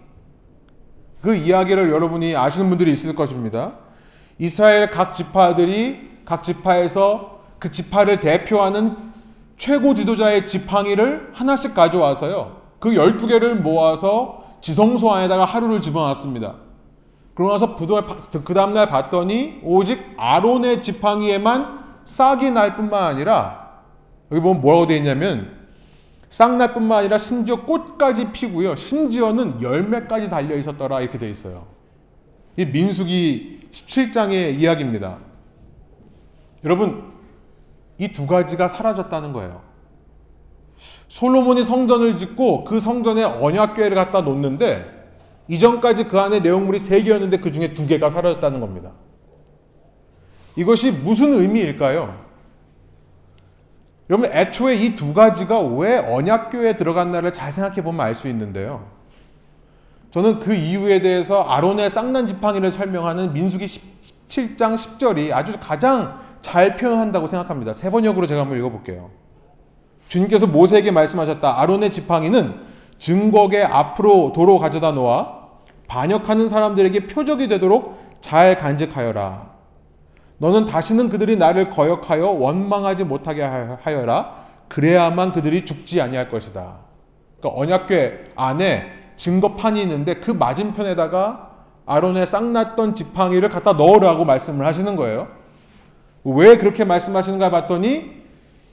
그 1.24 1.34
이야기를 1.34 1.90
여러분이 1.90 2.36
아시는 2.36 2.68
분들이 2.68 2.92
있을 2.92 3.16
것입니다. 3.16 3.72
이스라엘 4.40 4.90
각 4.90 5.14
지파들이 5.14 6.12
각 6.26 6.44
지파에서 6.44 7.40
그 7.60 7.72
지파를 7.72 8.20
대표하는 8.20 8.98
최고 9.56 9.94
지도자의 9.94 10.48
지팡이를 10.48 11.32
하나씩 11.34 11.74
가져와서요. 11.74 12.58
그 12.80 12.90
12개를 12.90 13.54
모아서 13.54 14.44
지성소 14.60 15.14
안에다가 15.14 15.46
하루를 15.46 15.80
집어넣습니다. 15.80 16.56
그러고 17.36 17.54
나서 17.54 17.78
그 17.78 18.54
다음날 18.54 18.90
봤더니 18.90 19.62
오직 19.64 20.04
아론의 20.18 20.84
지팡이에만 20.84 21.84
싹이 22.04 22.52
날 22.52 22.76
뿐만 22.76 23.02
아니라 23.02 23.70
여기 24.30 24.42
보면 24.42 24.62
뭐라고 24.62 24.88
되어 24.88 24.98
있냐면 24.98 25.63
싹날 26.34 26.74
뿐만 26.74 26.98
아니라 26.98 27.20
심지어 27.20 27.62
꽃까지 27.62 28.32
피고요. 28.32 28.76
심지어는 28.76 29.62
열매까지 29.62 30.32
달려 30.32 30.58
있었더라 30.58 31.02
이렇게 31.02 31.20
되어 31.20 31.30
있어요. 31.30 31.68
이 32.58 32.66
민수기 32.66 33.60
17장의 33.72 34.60
이야기입니다. 34.60 35.20
여러분 36.64 37.14
이 38.00 38.08
두 38.08 38.26
가지가 38.26 38.68
사라졌다는 38.68 39.32
거예요. 39.32 39.62
솔로몬이 41.08 41.64
성전을 41.64 42.18
짓고 42.18 42.64
그 42.64 42.80
성전에 42.80 43.24
언약궤를 43.24 43.94
갖다 43.94 44.22
놓는데 44.22 44.92
이전까지 45.50 46.06
그 46.06 46.20
안에 46.20 46.40
내용물이 46.40 46.80
세 46.80 47.04
개였는데 47.04 47.42
그 47.42 47.52
중에 47.52 47.74
두 47.74 47.86
개가 47.86 48.10
사라졌다는 48.10 48.60
겁니다. 48.60 48.94
이것이 50.56 50.90
무슨 50.92 51.34
의미일까요? 51.34 52.23
여러분, 54.10 54.30
애초에 54.32 54.76
이 54.76 54.96
두 54.96 55.14
가지가 55.14 55.62
왜 55.62 55.98
언약교에 55.98 56.76
들어갔나를 56.76 57.34
잘 57.34 57.52
생각해 57.52 57.84
보면 57.84 58.06
알 58.06 58.16
수 58.16 58.28
있는데요. 58.28 58.86
저는 60.12 60.40
그 60.40 60.54
이유에 60.54 61.02
대해서 61.02 61.42
아론의 61.42 61.90
쌍난 61.90 62.28
지팡이를 62.28 62.72
설명하는 62.72 63.34
민수기 63.34 63.66
17장 63.66 64.76
10절이 64.76 65.32
아주 65.34 65.54
가장 65.60 66.20
잘 66.42 66.76
표현한다고 66.76 67.26
생각합니다. 67.28 67.74
세 67.74 67.90
번역으로 67.90 68.28
제가 68.28 68.42
한번 68.42 68.60
읽어볼게요. 68.60 69.10
주님께서 70.10 70.46
모세에게 70.46 70.92
말씀하셨다. 70.92 71.62
아론의 71.62 71.92
지팡이는 71.92 72.60
증거계 73.00 73.64
앞으로 73.64 74.34
도로 74.36 74.60
가져다 74.60 74.92
놓아 74.92 75.42
반역하는 75.88 76.48
사람들에게 76.48 77.08
표적이 77.08 77.48
되도록 77.48 77.98
잘 78.22 78.58
간직하여라. 78.58 79.53
너는 80.38 80.66
다시는 80.66 81.10
그들이 81.10 81.36
나를 81.38 81.70
거역하여 81.70 82.28
원망하지 82.28 83.04
못하게 83.04 83.44
하여라. 83.44 84.44
그래야만 84.68 85.32
그들이 85.32 85.66
죽지 85.66 86.02
아니할 86.02 86.30
것이다. 86.30 86.76
그러니까 87.40 87.62
언약궤 87.62 88.32
안에 88.36 88.86
증거판이 89.16 89.82
있는데 89.84 90.16
그 90.16 90.32
맞은편에다가 90.32 91.52
아론의 91.86 92.28
쌍났던 92.28 92.96
지팡이를 92.96 93.50
갖다 93.50 93.74
넣으라고 93.74 94.26
말씀을 94.26 94.66
하시는 94.66 94.96
거예요. 94.96 95.28
왜 96.24 96.58
그렇게 96.58 96.86
말씀하시는가 96.86 97.52
봤더니 97.52 98.24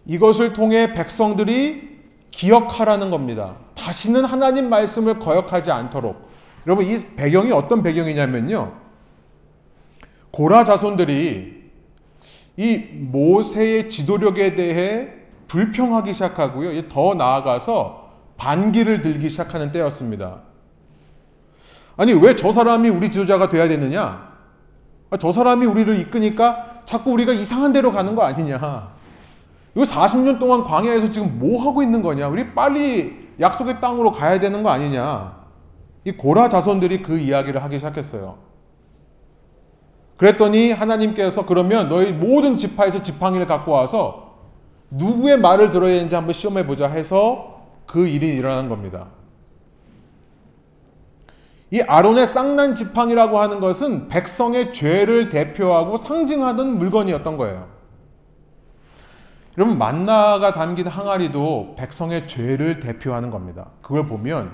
이것을 0.06 0.52
통해 0.52 0.94
백성들이 0.94 1.90
기억하라는 2.30 3.10
겁니다. 3.10 3.56
다시는 3.76 4.24
하나님 4.24 4.68
말씀을 4.70 5.18
거역하지 5.18 5.70
않도록. 5.70 6.30
여러분 6.66 6.86
이 6.86 6.96
배경이 7.16 7.50
어떤 7.52 7.82
배경이냐면요. 7.82 8.72
고라 10.30 10.64
자손들이 10.64 11.60
이 12.56 12.76
모세의 12.78 13.90
지도력에 13.90 14.54
대해 14.54 15.08
불평하기 15.48 16.12
시작하고요. 16.12 16.88
더 16.88 17.14
나아가서 17.14 18.10
반기를 18.36 19.02
들기 19.02 19.28
시작하는 19.28 19.72
때였습니다. 19.72 20.40
아니, 21.96 22.12
왜 22.12 22.34
저 22.36 22.52
사람이 22.52 22.88
우리 22.88 23.10
지도자가 23.10 23.48
돼야 23.48 23.68
되느냐? 23.68 24.30
아, 25.10 25.16
저 25.16 25.32
사람이 25.32 25.66
우리를 25.66 25.98
이끄니까 26.00 26.82
자꾸 26.86 27.10
우리가 27.12 27.32
이상한 27.32 27.72
데로 27.72 27.92
가는 27.92 28.14
거 28.14 28.22
아니냐? 28.22 28.92
이거 29.74 29.84
40년 29.84 30.38
동안 30.38 30.64
광야에서 30.64 31.10
지금 31.10 31.38
뭐 31.38 31.62
하고 31.62 31.82
있는 31.82 32.02
거냐? 32.02 32.28
우리 32.28 32.52
빨리 32.54 33.28
약속의 33.40 33.80
땅으로 33.80 34.12
가야 34.12 34.38
되는 34.40 34.62
거 34.62 34.70
아니냐? 34.70 35.40
이 36.04 36.12
고라 36.12 36.48
자손들이 36.48 37.02
그 37.02 37.18
이야기를 37.18 37.62
하기 37.64 37.76
시작했어요. 37.78 38.38
그랬더니 40.20 40.70
하나님께서 40.70 41.46
그러면 41.46 41.88
너희 41.88 42.12
모든 42.12 42.58
지파에서 42.58 43.00
지팡이를 43.00 43.46
갖고 43.46 43.72
와서 43.72 44.34
누구의 44.90 45.38
말을 45.38 45.70
들어야 45.70 45.94
되는지 45.94 46.14
한번 46.14 46.34
시험해 46.34 46.66
보자 46.66 46.88
해서 46.88 47.62
그 47.86 48.06
일이 48.06 48.28
일어난 48.28 48.68
겁니다. 48.68 49.06
이 51.70 51.80
아론의 51.80 52.26
쌍난 52.26 52.74
지팡이라고 52.74 53.40
하는 53.40 53.60
것은 53.60 54.08
백성의 54.08 54.74
죄를 54.74 55.30
대표하고 55.30 55.96
상징하는 55.96 56.76
물건이었던 56.76 57.38
거예요. 57.38 57.68
여러분 59.56 59.78
만나가 59.78 60.52
담긴 60.52 60.86
항아리도 60.86 61.76
백성의 61.78 62.28
죄를 62.28 62.80
대표하는 62.80 63.30
겁니다. 63.30 63.68
그걸 63.80 64.04
보면 64.04 64.52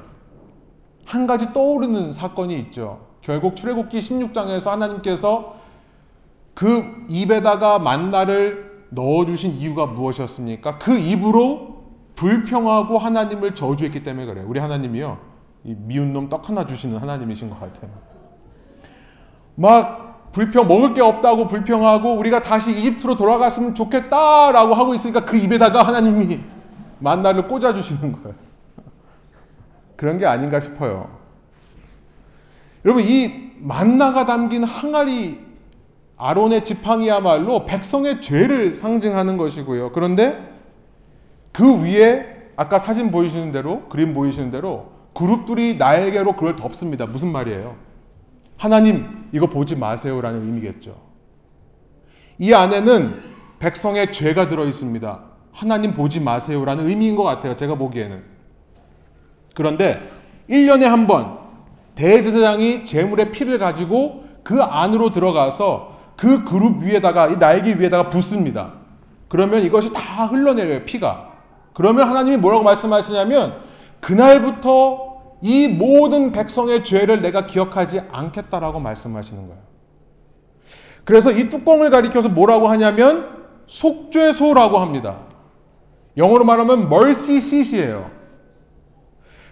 한 1.05 1.27
가지 1.27 1.53
떠오르는 1.53 2.13
사건이 2.13 2.57
있죠. 2.61 3.01
결국 3.27 3.57
출애굽기 3.57 3.99
16장에서 3.99 4.71
하나님께서 4.71 5.57
그 6.55 6.85
입에다가 7.09 7.81
만나를 7.81 8.87
넣어주신 8.91 9.55
이유가 9.55 9.85
무엇이었습니까? 9.87 10.79
그 10.79 10.97
입으로 10.97 11.83
불평하고 12.15 12.99
하나님을 12.99 13.57
저주했기 13.57 14.05
때문에 14.05 14.27
그래요. 14.27 14.47
우리 14.47 14.61
하나님이요. 14.61 15.19
이 15.65 15.75
미운 15.77 16.13
놈 16.13 16.29
떡 16.29 16.49
하나 16.49 16.67
주시는 16.67 16.99
하나님이신 16.99 17.51
것 17.51 17.59
같아요. 17.59 17.91
막 19.57 20.31
불평, 20.31 20.69
먹을 20.69 20.95
게 20.95 21.01
없다고 21.01 21.49
불평하고 21.49 22.15
우리가 22.15 22.43
다시 22.43 22.79
이집트로 22.79 23.17
돌아갔으면 23.17 23.75
좋겠다라고 23.75 24.75
하고 24.75 24.95
있으니까 24.95 25.25
그 25.25 25.37
입에다가 25.37 25.83
하나님이 25.83 26.39
만나를 27.01 27.49
꽂아주시는 27.49 28.13
거예요. 28.23 28.37
그런 29.97 30.17
게 30.19 30.27
아닌가 30.27 30.61
싶어요. 30.61 31.26
여러분, 32.87 33.03
이 33.05 33.51
만나가 33.59 34.27
담긴 34.27 34.63
항아리 34.63 35.41
아론의 36.17 36.65
지팡이야말로 36.65 37.67
백성의 37.67 38.23
죄를 38.23 38.75
상징하는 38.75 39.37
것이고요. 39.37 39.91
그런데 39.91 40.39
그 41.53 41.83
위에 41.83 42.53
아까 42.55 42.79
사진 42.79 43.11
보이시는 43.11 43.51
대로, 43.51 43.83
그림 43.89 44.15
보이시는 44.15 44.53
대로 44.53 44.93
그룹들이 45.15 45.79
날개로 45.79 46.35
그걸 46.35 46.55
덮습니다. 46.55 47.07
무슨 47.07 47.33
말이에요? 47.33 47.75
하나님, 48.57 49.27
이거 49.33 49.49
보지 49.49 49.75
마세요라는 49.77 50.43
의미겠죠. 50.43 50.97
이 52.39 52.55
안에는 52.55 53.15
백성의 53.59 54.13
죄가 54.13 54.49
들어 54.49 54.65
있습니다. 54.65 55.25
하나님 55.51 55.95
보지 55.95 56.21
마세요라는 56.21 56.89
의미인 56.89 57.17
것 57.17 57.25
같아요. 57.25 57.57
제가 57.57 57.75
보기에는. 57.75 58.23
그런데 59.57 60.01
1년에 60.49 60.83
한 60.85 61.09
번 61.09 61.46
대제사장이 61.97 62.85
제물의 62.85 63.33
피를 63.33 63.59
가지고 63.59 64.25
그 64.45 64.63
안으로 64.63 65.11
들어가서 65.11 65.97
그 66.17 66.45
그룹 66.45 66.83
위에다가 66.83 67.29
이 67.29 67.39
날개 67.39 67.79
위에다가 67.79 68.11
붓습니다. 68.11 68.75
그러면 69.29 69.65
이것이 69.65 69.93
다 69.93 70.27
흘러내려요, 70.27 70.85
피가. 70.85 71.33
그러면 71.73 72.09
하나님이 72.09 72.37
뭐라고 72.37 72.63
말씀하시냐면 72.63 73.61
그날부터 74.01 75.17
이 75.43 75.69
모든 75.69 76.33
백성의 76.33 76.85
죄를 76.85 77.21
내가 77.21 77.47
기억하지 77.47 78.01
않겠다라고 78.11 78.81
말씀하시는 78.81 79.47
거예요. 79.47 79.63
그래서 81.05 81.31
이 81.33 81.49
뚜껑을 81.49 81.91
가리켜서 81.91 82.29
뭐라고 82.29 82.69
하냐면 82.69 83.47
속죄소라고 83.67 84.79
합니다. 84.79 85.19
영어로 86.17 86.45
말하면 86.45 86.93
mercy 86.93 87.37
seat이에요. 87.37 88.16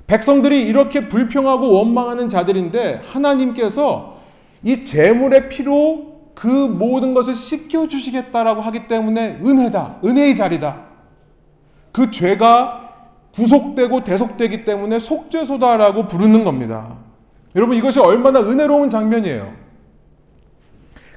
백성들이 0.07 0.62
이렇게 0.62 1.09
불평하고 1.09 1.73
원망하는 1.73 2.29
자들인데 2.29 3.03
하나님께서 3.05 4.21
이 4.62 4.85
재물의 4.85 5.49
피로 5.49 6.14
그 6.35 6.49
모든 6.49 7.14
것을 7.14 7.37
씻겨 7.37 7.88
주시겠다라고 7.88 8.61
하기 8.61 8.88
때문에 8.88 9.40
은혜다. 9.43 10.01
은혜의 10.05 10.35
자리다. 10.35 10.83
그 11.93 12.11
죄가 12.11 12.93
구속되고 13.35 14.05
대속되기 14.05 14.64
때문에 14.64 14.99
속죄소다라고 14.99 16.07
부르는 16.07 16.45
겁니다. 16.45 16.97
여러분 17.57 17.77
이것이 17.77 18.01
얼마나 18.01 18.40
은혜로운 18.40 18.90
장면이에요. 18.90 19.53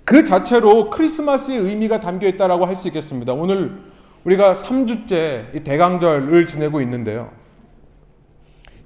그 0.03 0.23
자체로 0.23 0.89
크리스마스의 0.89 1.57
의미가 1.59 1.99
담겨 1.99 2.27
있다라고 2.27 2.65
할 2.65 2.77
수 2.77 2.87
있겠습니다. 2.87 3.33
오늘 3.33 3.81
우리가 4.23 4.53
3주째 4.53 5.63
대강절을 5.63 6.47
지내고 6.47 6.81
있는데요. 6.81 7.31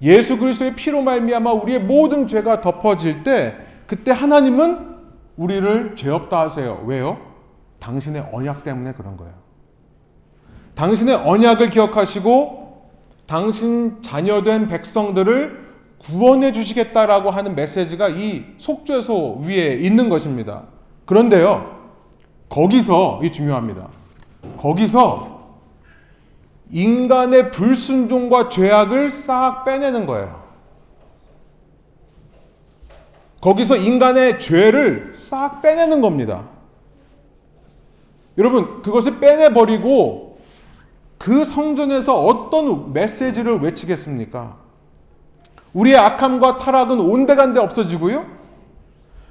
예수 0.02 0.38
그리스도의 0.38 0.76
피로 0.76 1.02
말미암아 1.02 1.52
우리의 1.54 1.80
모든 1.82 2.28
죄가 2.28 2.62
덮어질 2.62 3.24
때 3.24 3.56
그때 3.86 4.12
하나님은 4.12 4.92
우리를 5.38 5.96
죄 5.96 6.10
없다 6.10 6.42
하세요. 6.42 6.84
왜요? 6.86 7.20
당신의 7.80 8.30
언약 8.32 8.64
때문에 8.64 8.94
그런 8.94 9.18
거예요. 9.18 9.34
당신의 10.76 11.16
언약을 11.16 11.70
기억하시고 11.70 12.90
당신 13.28 14.02
자녀된 14.02 14.68
백성들을 14.68 15.72
구원해 16.00 16.52
주시겠다라고 16.52 17.30
하는 17.30 17.56
메시지가 17.56 18.10
이 18.10 18.44
속죄소 18.58 19.42
위에 19.46 19.74
있는 19.74 20.10
것입니다. 20.10 20.64
그런데요. 21.06 21.80
거기서 22.50 23.22
이 23.24 23.32
중요합니다. 23.32 23.88
거기서 24.58 25.41
인간의 26.72 27.52
불순종과 27.52 28.50
죄악을 28.50 29.12
싹 29.12 29.66
빼내는 29.66 30.06
거예요. 30.06 30.42
거기서 33.42 33.76
인간의 33.76 34.40
죄를 34.40 35.12
싹 35.14 35.62
빼내는 35.62 36.02
겁니다. 36.02 36.44
여러분, 38.38 38.82
그것을 38.82 39.20
빼내버리고 39.20 40.38
그 41.18 41.44
성전에서 41.44 42.24
어떤 42.24 42.94
메시지를 42.94 43.60
외치겠습니까? 43.60 44.58
우리의 45.74 45.98
악함과 45.98 46.58
타락은 46.58 47.00
온데간데 47.00 47.60
없어지고요. 47.60 48.26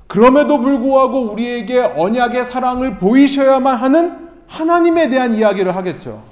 그럼에도 0.07 0.61
불구하고 0.61 1.31
우리에게 1.31 1.79
언약의 1.79 2.45
사랑을 2.45 2.99
보이셔야만 2.99 3.77
하는 3.77 4.29
하나님에 4.47 5.09
대한 5.09 5.35
이야기를 5.35 5.75
하겠죠. 5.77 6.23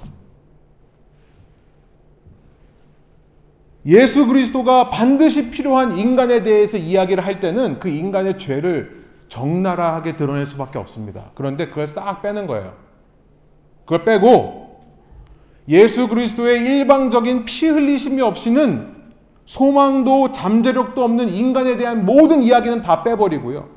예수 3.85 4.27
그리스도가 4.27 4.89
반드시 4.89 5.51
필요한 5.51 5.97
인간에 5.97 6.43
대해서 6.43 6.77
이야기를 6.77 7.25
할 7.25 7.39
때는 7.39 7.79
그 7.79 7.89
인간의 7.89 8.37
죄를 8.37 9.05
적나라하게 9.29 10.15
드러낼 10.15 10.45
수밖에 10.45 10.79
없습니다. 10.79 11.31
그런데 11.35 11.67
그걸 11.69 11.87
싹 11.87 12.21
빼는 12.21 12.47
거예요. 12.47 12.73
그걸 13.85 14.03
빼고 14.03 14.81
예수 15.69 16.07
그리스도의 16.07 16.61
일방적인 16.61 17.45
피 17.45 17.67
흘리심이 17.67 18.21
없이는 18.21 18.95
소망도 19.45 20.31
잠재력도 20.31 21.03
없는 21.03 21.29
인간에 21.29 21.77
대한 21.77 22.05
모든 22.05 22.43
이야기는 22.43 22.81
다 22.81 23.03
빼버리고요. 23.03 23.69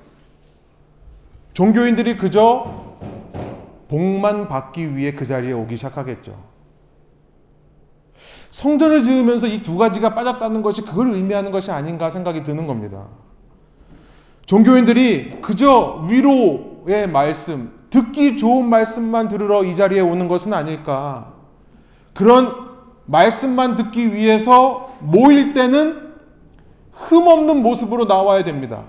종교인들이 1.54 2.16
그저 2.16 2.96
복만 3.88 4.48
받기 4.48 4.96
위해 4.96 5.12
그 5.12 5.26
자리에 5.26 5.52
오기 5.52 5.76
시작하겠죠. 5.76 6.51
성전을 8.62 9.02
지으면서 9.02 9.48
이 9.48 9.60
두 9.62 9.76
가지가 9.76 10.14
빠졌다는 10.14 10.62
것이 10.62 10.82
그걸 10.82 11.12
의미하는 11.14 11.50
것이 11.50 11.72
아닌가 11.72 12.10
생각이 12.10 12.44
드는 12.44 12.68
겁니다. 12.68 13.06
종교인들이 14.46 15.40
그저 15.40 16.04
위로의 16.08 17.08
말씀, 17.08 17.72
듣기 17.90 18.36
좋은 18.36 18.66
말씀만 18.66 19.26
들으러 19.28 19.64
이 19.64 19.74
자리에 19.74 20.00
오는 20.00 20.28
것은 20.28 20.52
아닐까. 20.52 21.32
그런 22.14 22.52
말씀만 23.06 23.74
듣기 23.74 24.14
위해서 24.14 24.94
모일 25.00 25.54
때는 25.54 26.12
흠없는 26.92 27.62
모습으로 27.62 28.04
나와야 28.04 28.44
됩니다. 28.44 28.84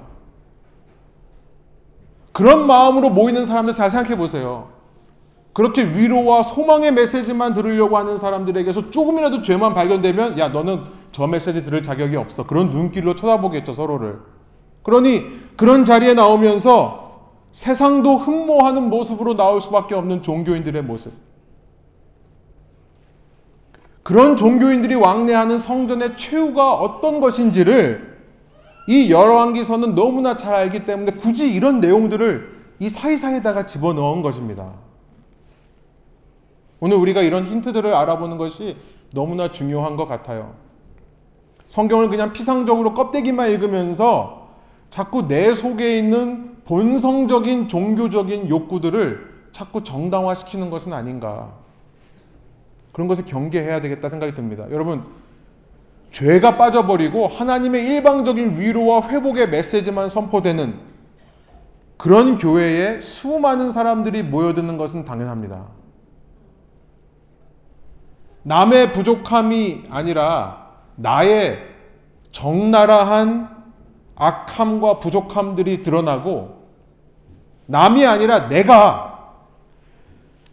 그런 2.31 2.67
마음으로 2.67 3.09
모이는 3.09 3.45
사람들 3.47 3.73
잘 3.73 3.89
생각해 3.89 4.17
보세요. 4.17 4.69
그렇게 5.53 5.83
위로와 5.83 6.41
소망의 6.41 6.93
메시지만 6.93 7.53
들으려고 7.53 7.97
하는 7.97 8.17
사람들에게서 8.17 8.89
조금이라도 8.89 9.43
죄만 9.43 9.75
발견되면 9.75 10.39
야 10.39 10.49
너는 10.49 10.81
저 11.11 11.27
메시지 11.27 11.63
들을 11.63 11.81
자격이 11.81 12.15
없어. 12.15 12.47
그런 12.47 12.71
눈길로 12.71 13.13
쳐다보겠죠 13.15 13.73
서로를. 13.73 14.19
그러니 14.81 15.23
그런 15.55 15.85
자리에 15.85 16.15
나오면서 16.15 17.03
세상도 17.51 18.17
흠모하는 18.17 18.89
모습으로 18.89 19.35
나올 19.35 19.61
수밖에 19.61 19.93
없는 19.93 20.23
종교인들의 20.23 20.83
모습. 20.83 21.13
그런 24.01 24.35
종교인들이 24.35 24.95
왕래하는 24.95 25.59
성전의 25.59 26.17
최후가 26.17 26.73
어떤 26.73 27.21
것인지를 27.21 28.11
이 28.87 29.11
열왕기서는 29.11 29.95
너무나 29.95 30.35
잘 30.35 30.55
알기 30.55 30.85
때문에 30.85 31.13
굳이 31.13 31.53
이런 31.53 31.79
내용들을 31.79 32.63
이 32.79 32.89
사이사이에다가 32.89 33.65
집어넣은 33.65 34.23
것입니다. 34.23 34.73
오늘 36.83 36.97
우리가 36.97 37.21
이런 37.21 37.45
힌트들을 37.45 37.93
알아보는 37.93 38.37
것이 38.37 38.75
너무나 39.13 39.53
중요한 39.53 39.95
것 39.95 40.05
같아요. 40.05 40.55
성경을 41.67 42.09
그냥 42.09 42.33
피상적으로 42.33 42.93
껍데기만 42.93 43.51
읽으면서 43.51 44.49
자꾸 44.89 45.29
내 45.29 45.53
속에 45.53 45.97
있는 45.97 46.57
본성적인 46.65 47.69
종교적인 47.69 48.49
욕구들을 48.49 49.33
자꾸 49.53 49.85
정당화시키는 49.85 50.69
것은 50.69 50.91
아닌가. 50.91 51.53
그런 52.91 53.07
것을 53.07 53.23
경계해야 53.27 53.79
되겠다 53.79 54.09
생각이 54.09 54.33
듭니다. 54.33 54.65
여러분, 54.69 55.05
죄가 56.11 56.57
빠져버리고 56.57 57.27
하나님의 57.27 57.85
일방적인 57.91 58.59
위로와 58.59 59.07
회복의 59.07 59.51
메시지만 59.51 60.09
선포되는 60.09 60.73
그런 61.95 62.37
교회에 62.37 62.99
수많은 62.99 63.71
사람들이 63.71 64.23
모여드는 64.23 64.75
것은 64.75 65.05
당연합니다. 65.05 65.82
남의 68.43 68.93
부족함이 68.93 69.85
아니라 69.89 70.67
나의 70.95 71.59
적나라한 72.31 73.49
악함과 74.15 74.99
부족함들이 74.99 75.83
드러나고 75.83 76.63
남이 77.65 78.05
아니라 78.05 78.49
내가 78.49 79.13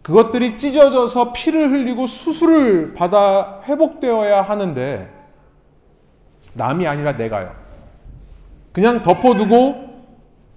그것들이 0.02 0.56
찢어져서 0.58 1.32
피를 1.32 1.70
흘리고 1.70 2.06
수술을 2.06 2.94
받아 2.94 3.60
회복되어야 3.64 4.42
하는데 4.42 5.12
남이 6.54 6.86
아니라 6.86 7.12
내가요. 7.12 7.54
그냥 8.72 9.02
덮어두고 9.02 9.90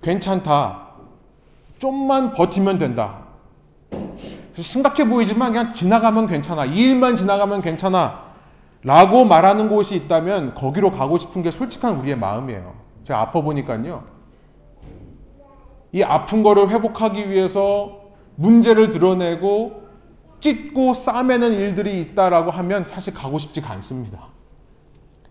괜찮다. 0.02 0.88
좀만 1.80 2.34
버티면 2.34 2.78
된다. 2.78 3.23
심각해 4.62 5.08
보이지만 5.08 5.52
그냥 5.52 5.74
지나가면 5.74 6.28
괜찮아. 6.28 6.66
이 6.66 6.78
일만 6.78 7.16
지나가면 7.16 7.62
괜찮아. 7.62 8.24
라고 8.84 9.26
말하는 9.26 9.70
곳이 9.70 9.96
있다면 9.96 10.54
거기로 10.54 10.92
가고 10.92 11.18
싶은 11.18 11.42
게 11.42 11.52
솔직한 11.52 11.96
우리의 12.00 12.18
마음이에요. 12.18 12.74
제가 13.04 13.22
아파 13.22 13.42
보니까요. 13.42 14.04
이 15.94 16.04
아픈 16.04 16.44
거를 16.44 16.70
회복하기 16.70 17.30
위해서 17.30 18.02
문제를 18.36 18.90
드러내고 18.90 19.84
찢고 20.40 20.94
싸매는 20.94 21.54
일들이 21.54 22.02
있다라고 22.02 22.52
하면 22.52 22.84
사실 22.84 23.14
가고 23.14 23.38
싶지가 23.38 23.72
않습니다. 23.74 24.28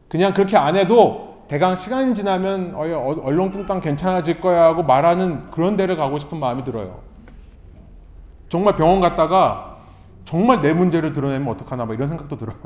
그냥 0.08 0.32
그렇게 0.32 0.56
안 0.56 0.76
해도 0.76 1.44
대강 1.48 1.76
시간이 1.76 2.14
지나면 2.14 2.74
얼렁뚱땅 2.74 3.80
괜찮아질 3.80 4.40
거야 4.40 4.62
하고 4.62 4.82
말하는 4.82 5.50
그런 5.50 5.76
데를 5.76 5.96
가고 5.96 6.18
싶은 6.18 6.38
마음이 6.38 6.64
들어요. 6.64 7.11
정말 8.52 8.76
병원 8.76 9.00
갔다가 9.00 9.78
정말 10.26 10.60
내 10.60 10.74
문제를 10.74 11.14
드러내면 11.14 11.48
어떡하나 11.48 11.86
뭐 11.86 11.94
이런 11.94 12.06
생각도 12.06 12.36
들어요. 12.36 12.58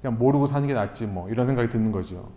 그냥 0.00 0.16
모르고 0.16 0.46
사는 0.46 0.68
게 0.68 0.72
낫지 0.72 1.06
뭐 1.06 1.28
이런 1.28 1.46
생각이 1.46 1.70
드는 1.70 1.90
거죠. 1.90 2.28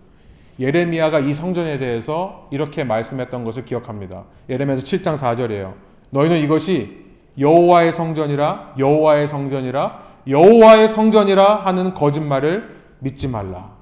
예레미야가 0.59 1.19
이 1.19 1.35
성전에 1.35 1.77
대해서 1.77 2.47
이렇게 2.49 2.83
말씀했던 2.83 3.43
것을 3.43 3.65
기억합니다. 3.65 4.23
예레미야서 4.49 4.81
7장 4.81 5.15
4절이에요. 5.15 5.75
너희는 6.09 6.39
이것이 6.39 7.05
여호와의 7.37 7.93
성전이라 7.93 8.73
여호와의 8.79 9.27
성전이라 9.27 10.01
여호와의 10.27 10.87
성전이라 10.87 11.65
하는 11.65 11.93
거짓말을 11.93 12.77
믿지 12.97 13.27
말라. 13.27 13.73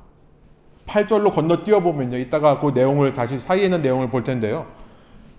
8절로 0.87 1.33
건너뛰어 1.33 1.79
보면요. 1.79 2.17
이따가 2.17 2.59
그 2.59 2.71
내용을 2.71 3.13
다시 3.13 3.39
사이에 3.39 3.63
있는 3.63 3.81
내용을 3.81 4.09
볼 4.09 4.25
텐데요. 4.25 4.65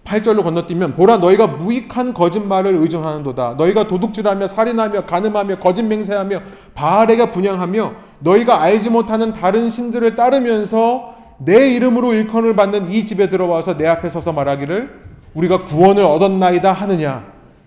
8절로 0.07 0.45
건너뛰면 0.45 0.95
보라 0.95 1.19
너희가 1.19 1.49
무익한 1.49 2.15
거짓말을 2.15 2.77
의존하는도다. 2.77 3.55
너희가 3.59 3.89
도둑질하며 3.89 4.47
살인하며 4.47 5.05
간음하며 5.05 5.59
거짓 5.59 5.83
맹세하며 5.83 6.41
바알에게 6.75 7.31
분양하며 7.33 7.93
너희가 8.21 8.63
알지 8.63 8.91
못하는 8.91 9.33
다른 9.33 9.69
신들을 9.69 10.15
따르면서 10.15 11.15
내 11.39 11.71
이름으로 11.75 12.15
일컬을 12.15 12.57
받는 12.57 12.91
이 12.91 13.05
집에 13.05 13.29
들어와서 13.29 13.77
내 13.77 13.87
앞에 13.87 14.09
서서 14.09 14.33
말하기를 14.33 15.07
우리가 15.35 15.65
구원을 15.65 16.05
얻었나이다 16.05 16.73
하느냐. 16.73 17.25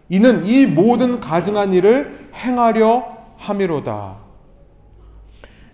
이는 0.07 0.45
이 0.45 0.65
모든 0.65 1.19
가증한 1.19 1.73
일을 1.73 2.29
행하려 2.33 3.05
함이로다. 3.37 4.15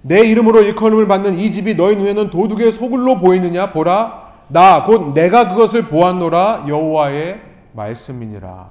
내 0.01 0.25
이름으로 0.25 0.61
일컬음을 0.61 1.07
받는 1.07 1.37
이 1.39 1.51
집이 1.53 1.75
너희 1.75 1.95
눈에는 1.95 2.31
도둑의 2.31 2.71
소굴로 2.71 3.19
보이느냐 3.19 3.71
보라 3.71 4.24
나 4.47 4.85
곧 4.85 5.13
내가 5.13 5.47
그것을 5.47 5.87
보았노라 5.87 6.65
여호와의 6.67 7.41
말씀이니라. 7.73 8.69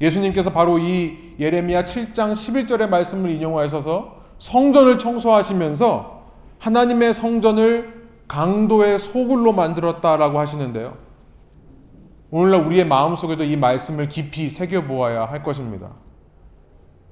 예수님께서 0.00 0.50
바로 0.52 0.78
이 0.78 1.34
예레미야 1.38 1.84
7장 1.84 2.32
11절의 2.32 2.88
말씀을 2.88 3.30
인용하셔서 3.30 4.16
성전을 4.38 4.98
청소하시면서 4.98 6.24
하나님의 6.58 7.14
성전을 7.14 8.04
강도의 8.26 8.98
소굴로 8.98 9.52
만들었다라고 9.52 10.38
하시는데요. 10.38 10.96
오늘날 12.30 12.64
우리의 12.64 12.84
마음속에도 12.86 13.44
이 13.44 13.56
말씀을 13.56 14.08
깊이 14.08 14.50
새겨보아야 14.50 15.26
할 15.26 15.42
것입니다. 15.42 15.90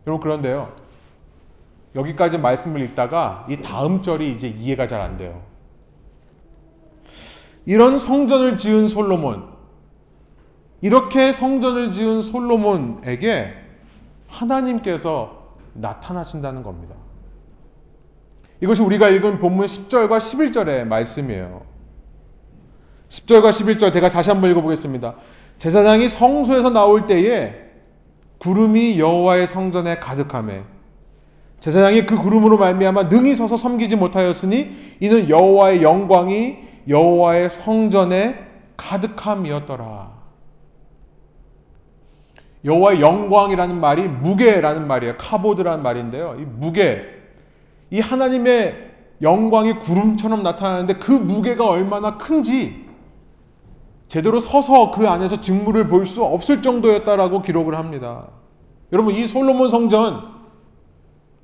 여러분 0.06 0.20
그런데요. 0.20 0.72
여기까지 1.94 2.38
말씀을 2.38 2.80
읽다가 2.80 3.46
이 3.48 3.58
다음 3.58 4.02
절이 4.02 4.32
이제 4.32 4.48
이해가 4.48 4.88
잘 4.88 5.00
안 5.00 5.18
돼요. 5.18 5.42
이런 7.66 7.98
성전을 7.98 8.56
지은 8.56 8.88
솔로몬, 8.88 9.44
이렇게 10.80 11.32
성전을 11.32 11.92
지은 11.92 12.22
솔로몬에게 12.22 13.54
하나님께서 14.26 15.42
나타나신다는 15.74 16.62
겁니다. 16.62 16.94
이것이 18.60 18.82
우리가 18.82 19.08
읽은 19.08 19.40
본문 19.40 19.66
10절과 19.66 20.18
11절의 20.18 20.84
말씀이에요. 20.84 21.62
10절과 23.08 23.50
11절 23.50 23.92
제가 23.92 24.10
다시 24.10 24.30
한번 24.30 24.50
읽어보겠습니다. 24.50 25.16
제사장이 25.58 26.08
성소에서 26.08 26.70
나올 26.70 27.06
때에 27.06 27.54
구름이 28.38 28.98
여호와의 28.98 29.46
성전에 29.46 29.98
가득함에 29.98 30.64
제사장이 31.60 32.06
그 32.06 32.16
구름으로 32.16 32.58
말미암아 32.58 33.04
능히 33.04 33.36
서서 33.36 33.56
섬기지 33.56 33.94
못하였으니 33.94 34.96
이는 34.98 35.28
여호와의 35.28 35.82
영광이 35.82 36.71
여호와의 36.88 37.50
성전에 37.50 38.46
가득함이었더라. 38.76 40.10
여호와의 42.64 43.00
영광이라는 43.00 43.80
말이 43.80 44.08
무게라는 44.08 44.86
말이에요. 44.86 45.16
카보드라는 45.18 45.82
말인데요. 45.82 46.36
이 46.38 46.44
무게, 46.44 47.02
이 47.90 48.00
하나님의 48.00 48.90
영광이 49.20 49.78
구름처럼 49.80 50.42
나타나는데 50.42 50.94
그 50.94 51.12
무게가 51.12 51.68
얼마나 51.68 52.16
큰지 52.18 52.86
제대로 54.08 54.40
서서 54.40 54.90
그 54.90 55.08
안에서 55.08 55.40
직무를 55.40 55.88
볼 55.88 56.06
수 56.06 56.22
없을 56.24 56.62
정도였다라고 56.62 57.42
기록을 57.42 57.76
합니다. 57.76 58.28
여러분 58.92 59.14
이 59.14 59.26
솔로몬 59.26 59.68
성전 59.68 60.22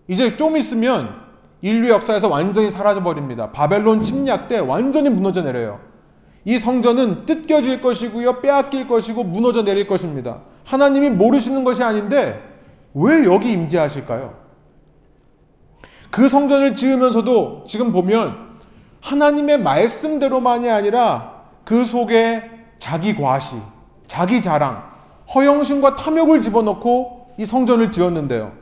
이제 0.08 0.36
좀 0.36 0.56
있으면 0.56 1.27
인류 1.62 1.88
역사에서 1.90 2.28
완전히 2.28 2.70
사라져 2.70 3.02
버립니다. 3.02 3.50
바벨론 3.50 4.02
침략 4.02 4.48
때 4.48 4.58
완전히 4.58 5.10
무너져 5.10 5.42
내려요. 5.42 5.80
이 6.44 6.58
성전은 6.58 7.26
뜯겨질 7.26 7.80
것이고요, 7.80 8.40
빼앗길 8.40 8.86
것이고 8.86 9.24
무너져 9.24 9.64
내릴 9.64 9.86
것입니다. 9.86 10.40
하나님이 10.64 11.10
모르시는 11.10 11.64
것이 11.64 11.82
아닌데 11.82 12.40
왜 12.94 13.24
여기 13.24 13.52
임재하실까요? 13.52 14.34
그 16.10 16.28
성전을 16.28 16.74
지으면서도 16.74 17.64
지금 17.66 17.92
보면 17.92 18.48
하나님의 19.00 19.60
말씀대로만이 19.60 20.70
아니라 20.70 21.42
그 21.64 21.84
속에 21.84 22.42
자기 22.78 23.14
과시, 23.14 23.56
자기 24.06 24.40
자랑, 24.40 24.84
허영심과 25.34 25.96
탐욕을 25.96 26.40
집어넣고 26.40 27.34
이 27.36 27.44
성전을 27.44 27.90
지었는데요. 27.90 28.52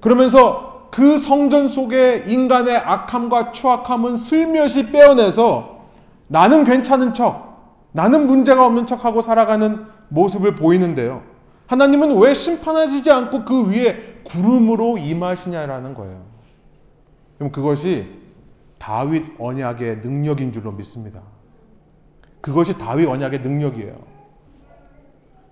그러면서 0.00 0.77
그 0.98 1.16
성전 1.16 1.68
속에 1.68 2.24
인간의 2.26 2.76
악함과 2.76 3.52
추악함은 3.52 4.16
슬며시 4.16 4.90
빼어내서 4.90 5.78
나는 6.26 6.64
괜찮은 6.64 7.14
척, 7.14 7.86
나는 7.92 8.26
문제가 8.26 8.66
없는 8.66 8.86
척하고 8.88 9.20
살아가는 9.20 9.86
모습을 10.08 10.56
보이는데요. 10.56 11.22
하나님은 11.68 12.18
왜 12.18 12.34
심판하시지 12.34 13.12
않고 13.12 13.44
그 13.44 13.70
위에 13.70 14.22
구름으로 14.24 14.98
임하시냐라는 14.98 15.94
거예요. 15.94 16.20
그럼 17.36 17.52
그것이 17.52 18.08
다윗 18.78 19.24
언약의 19.38 19.98
능력인 19.98 20.50
줄로 20.50 20.72
믿습니다. 20.72 21.20
그것이 22.40 22.76
다윗 22.76 23.06
언약의 23.06 23.42
능력이에요. 23.42 23.94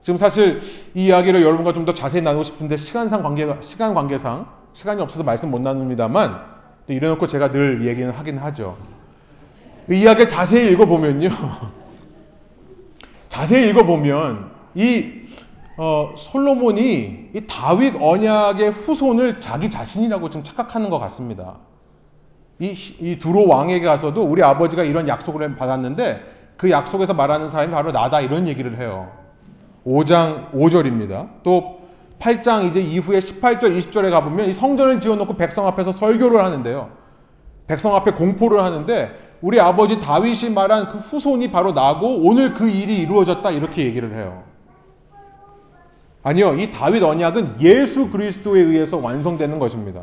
지금 0.02 0.16
사실 0.16 0.61
이 0.94 1.04
이야기를 1.04 1.40
여러분과 1.40 1.72
좀 1.72 1.85
더 1.85 1.94
자세히 1.94 2.20
나누고 2.20 2.42
싶은데 2.42 2.76
시간상 2.76 3.22
관계 3.22 3.46
시간 3.61 3.94
관계상 3.94 4.65
시간이 4.77 5.01
없어서 5.01 5.25
말씀 5.25 5.51
못 5.51 5.62
나눕니다만 5.62 6.39
이래놓고 6.89 7.27
제가 7.27 7.51
늘 7.51 7.87
얘기는 7.87 8.11
하긴 8.11 8.37
하죠. 8.37 8.77
이 9.91 10.01
이야기를 10.01 10.29
자세히 10.29 10.71
읽어보면요. 10.73 11.31
자세히 13.31 13.71
읽어보면 13.71 14.51
이 14.75 15.12
어, 15.79 16.12
솔로몬이 16.19 17.31
이 17.33 17.47
다윗 17.49 17.95
언약의 17.99 18.73
후손을 18.73 19.41
자기 19.41 19.71
자신이라고 19.71 20.29
좀 20.29 20.45
착각하는 20.45 20.91
것 20.91 20.99
같습니다. 20.99 21.55
이, 22.59 22.77
이 23.01 23.19
두로 23.19 23.49
왕에게 23.49 23.87
가서도 23.87 24.23
우리 24.23 24.43
아버지가 24.43 24.85
이런 24.85 25.09
약속을 25.09 25.57
받았는데 25.57 26.21
그 26.59 26.71
약속에서 26.71 27.15
말하는 27.15 27.49
사람이 27.49 27.73
바로 27.73 27.93
나다 27.93 28.21
이런 28.21 28.47
얘기를 28.47 28.79
해요. 28.79 29.11
5장 29.87 30.51
5절입니다. 30.51 31.29
또 31.45 31.86
8장 32.18 32.68
이제 32.68 32.81
이후에 32.81 33.18
18절 33.18 33.76
20절에 33.76 34.11
가보면 34.11 34.48
이 34.48 34.52
성전을 34.52 35.00
지어놓고 35.00 35.37
백성 35.37 35.66
앞에서 35.66 35.92
설교를 35.92 36.44
하는데요. 36.44 36.90
백성 37.66 37.94
앞에 37.94 38.12
공포를 38.12 38.62
하는데 38.62 39.11
우리 39.42 39.61
아버지 39.61 40.00
다윗이 40.00 40.50
말한 40.55 40.88
그 40.88 40.98
후손이 40.98 41.50
바로 41.50 41.72
나고 41.72 42.20
오늘 42.22 42.55
그 42.55 42.68
일이 42.68 42.96
이루어졌다 42.98 43.48
이렇게 43.50 43.85
얘기를 43.85 44.14
해요. 44.14 44.44
아니요. 46.22 46.55
이 46.55 46.70
다윗 46.70 47.02
언약은 47.02 47.61
예수 47.61 48.11
그리스도에 48.11 48.61
의해서 48.61 48.96
완성되는 48.96 49.59
것입니다. 49.59 50.02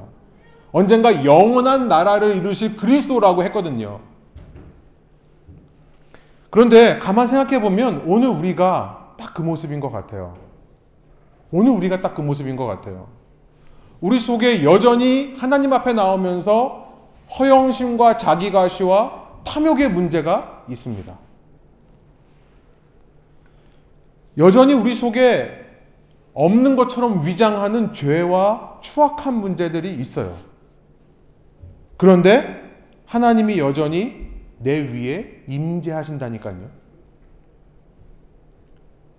언젠가 0.71 1.25
영원한 1.25 1.87
나라를 1.87 2.37
이루실 2.37 2.77
그리스도라고 2.77 3.43
했거든요. 3.43 3.99
그런데 6.49 6.99
가만 6.99 7.27
생각해 7.27 7.61
보면 7.61 8.03
오늘 8.05 8.29
우리가 8.29 9.15
딱 9.17 9.33
그 9.33 9.41
모습인 9.41 9.79
것 9.79 9.91
같아요. 9.91 10.35
오늘 11.53 11.71
우리가 11.71 11.99
딱 11.99 12.15
그 12.15 12.21
모습인 12.21 12.55
것 12.55 12.65
같아요. 12.65 13.07
우리 14.01 14.19
속에 14.19 14.63
여전히 14.63 15.35
하나님 15.37 15.71
앞에 15.71 15.93
나오면서 15.93 16.91
허영심과 17.39 18.17
자기가시와 18.17 19.41
탐욕의 19.45 19.91
문제가 19.91 20.65
있습니다. 20.67 21.15
여전히 24.39 24.73
우리 24.73 24.95
속에 24.95 25.63
없는 26.33 26.75
것처럼 26.75 27.23
위장하는 27.23 27.93
죄와 27.93 28.79
추악한 28.81 29.35
문제들이 29.35 29.93
있어요. 29.95 30.35
그런데 31.97 32.63
하나님이 33.05 33.59
여전히 33.59 34.27
내 34.57 34.79
위에 34.79 35.43
임재하신다니까요. 35.47 36.69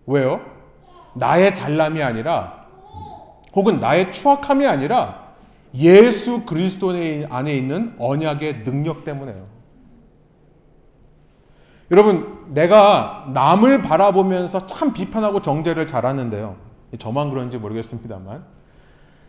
왜요? 0.07 0.54
나의 1.15 1.55
잘남이 1.55 2.03
아니라 2.03 2.65
혹은 3.55 3.81
나의 3.81 4.13
추악함이 4.13 4.67
아니라 4.67 5.25
예수 5.75 6.43
그리스도 6.43 6.93
안에 7.31 7.55
있는 7.55 7.95
언약의 7.99 8.65
능력 8.65 9.05
때문에요. 9.05 9.47
여러분, 11.91 12.45
내가 12.49 13.27
남을 13.33 13.83
바라보면서 13.83 14.67
참 14.67 14.93
비판하고 14.93 15.43
정죄를 15.43 15.87
잘하는데요. 15.87 16.57
저만 16.99 17.31
그런지 17.31 17.59
모르겠습니다만. 17.59 18.45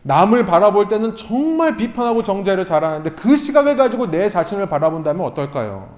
남을 0.03 0.45
바라볼 0.45 0.87
때는 0.87 1.15
정말 1.15 1.77
비판하고 1.77 2.21
정죄를 2.21 2.65
잘하는데 2.65 3.11
그 3.11 3.35
시각을 3.35 3.75
가지고 3.75 4.11
내 4.11 4.29
자신을 4.29 4.69
바라본다면 4.69 5.25
어떨까요? 5.25 5.89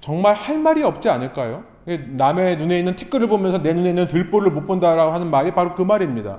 정말 0.00 0.34
할 0.34 0.58
말이 0.58 0.82
없지 0.82 1.08
않을까요? 1.08 1.62
남의 1.84 2.58
눈에 2.58 2.78
있는 2.78 2.96
티끌을 2.96 3.28
보면서 3.28 3.62
내 3.62 3.72
눈에 3.72 3.88
있는 3.88 4.06
들보를 4.08 4.50
못 4.52 4.66
본다라고 4.66 5.12
하는 5.12 5.30
말이 5.30 5.52
바로 5.52 5.74
그 5.74 5.82
말입니다. 5.82 6.38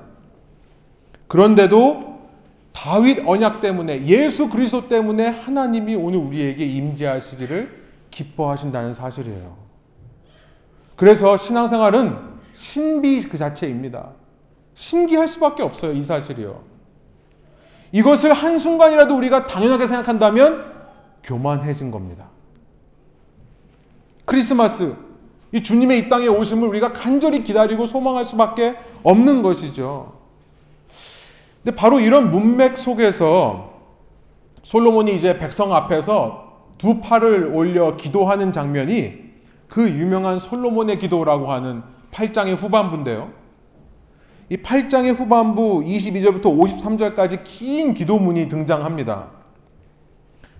그런데도 1.27 2.13
다윗 2.71 3.19
언약 3.25 3.61
때문에 3.61 4.05
예수 4.05 4.49
그리스도 4.49 4.87
때문에 4.87 5.27
하나님이 5.27 5.95
오늘 5.95 6.19
우리에게 6.19 6.65
임재하시기를 6.65 7.83
기뻐하신다는 8.11 8.93
사실이에요. 8.93 9.55
그래서 10.95 11.37
신앙생활은 11.37 12.17
신비 12.53 13.21
그 13.29 13.37
자체입니다. 13.37 14.11
신기할 14.75 15.27
수밖에 15.27 15.63
없어요, 15.63 15.93
이 15.93 16.01
사실이요. 16.01 16.63
이것을 17.91 18.33
한순간이라도 18.33 19.15
우리가 19.15 19.45
당연하게 19.45 19.87
생각한다면 19.87 20.73
교만해진 21.23 21.91
겁니다. 21.91 22.29
크리스마스, 24.25 24.95
이 25.53 25.61
주님의 25.61 25.99
이 25.99 26.09
땅에 26.09 26.27
오심을 26.27 26.67
우리가 26.67 26.93
간절히 26.93 27.43
기다리고 27.43 27.85
소망할 27.85 28.25
수밖에 28.25 28.75
없는 29.03 29.43
것이죠. 29.43 30.13
근데 31.63 31.75
바로 31.75 31.99
이런 31.99 32.31
문맥 32.31 32.77
속에서 32.79 33.71
솔로몬이 34.63 35.15
이제 35.15 35.37
백성 35.37 35.73
앞에서 35.73 36.43
두 36.79 36.99
팔을 36.99 37.51
올려 37.53 37.95
기도하는 37.95 38.51
장면이 38.51 39.13
그 39.69 39.89
유명한 39.89 40.39
솔로몬의 40.39 40.97
기도라고 40.97 41.51
하는 41.51 41.83
8장의 42.11 42.57
후반부인데요. 42.57 43.29
이 44.49 44.57
8장의 44.57 45.15
후반부 45.15 45.83
22절부터 45.85 46.45
53절까지 46.45 47.43
긴 47.43 47.93
기도문이 47.93 48.47
등장합니다. 48.47 49.27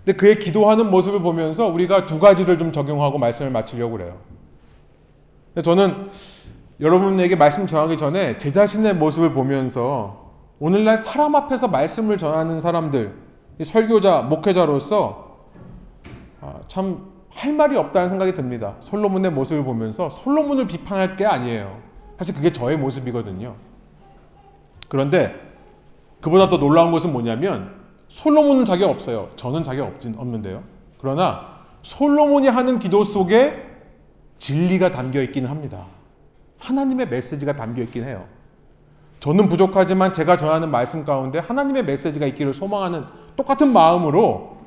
근데 0.05 0.17
그의 0.17 0.39
기도하는 0.39 0.91
모습을 0.91 1.21
보면서 1.21 1.67
우리가 1.67 2.05
두 2.05 2.19
가지를 2.19 2.57
좀 2.57 2.71
적용하고 2.71 3.17
말씀을 3.17 3.51
마치려고 3.51 3.97
그래요. 3.97 4.32
저는 5.61 6.09
여러분에게 6.79 7.35
말씀 7.35 7.67
전하기 7.67 7.97
전에 7.97 8.37
제 8.39 8.51
자신의 8.51 8.95
모습을 8.95 9.33
보면서 9.33 10.31
오늘날 10.59 10.97
사람 10.97 11.35
앞에서 11.35 11.67
말씀을 11.67 12.17
전하는 12.17 12.59
사람들, 12.59 13.13
설교자, 13.61 14.23
목회자로서 14.23 15.37
아, 16.41 16.55
참할 16.67 17.53
말이 17.55 17.77
없다는 17.77 18.09
생각이 18.09 18.33
듭니다. 18.33 18.75
솔로몬의 18.79 19.31
모습을 19.31 19.63
보면서 19.63 20.09
솔로몬을 20.09 20.67
비판할 20.67 21.15
게 21.15 21.25
아니에요. 21.25 21.77
사실 22.17 22.33
그게 22.33 22.51
저의 22.51 22.77
모습이거든요. 22.77 23.55
그런데 24.89 25.35
그보다 26.21 26.49
더 26.49 26.57
놀라운 26.57 26.91
것은 26.91 27.11
뭐냐면 27.11 27.75
솔로몬은 28.07 28.65
자격 28.65 28.89
없어요. 28.89 29.29
저는 29.35 29.63
자격 29.63 29.87
없진 29.87 30.15
없는데요. 30.17 30.63
그러나 30.99 31.59
솔로몬이 31.83 32.47
하는 32.47 32.79
기도 32.79 33.03
속에 33.03 33.72
진리가 34.43 34.91
담겨 34.91 35.21
있기는 35.21 35.49
합니다. 35.49 35.85
하나님의 36.59 37.07
메시지가 37.07 37.55
담겨 37.55 37.81
있긴 37.83 38.03
해요. 38.03 38.25
저는 39.21 39.47
부족하지만 39.47 40.11
제가 40.11 40.35
전하는 40.35 40.69
말씀 40.69 41.05
가운데 41.05 41.39
하나님의 41.39 41.85
메시지가 41.85 42.25
있기를 42.25 42.53
소망하는 42.53 43.05
똑같은 43.37 43.71
마음으로 43.71 44.57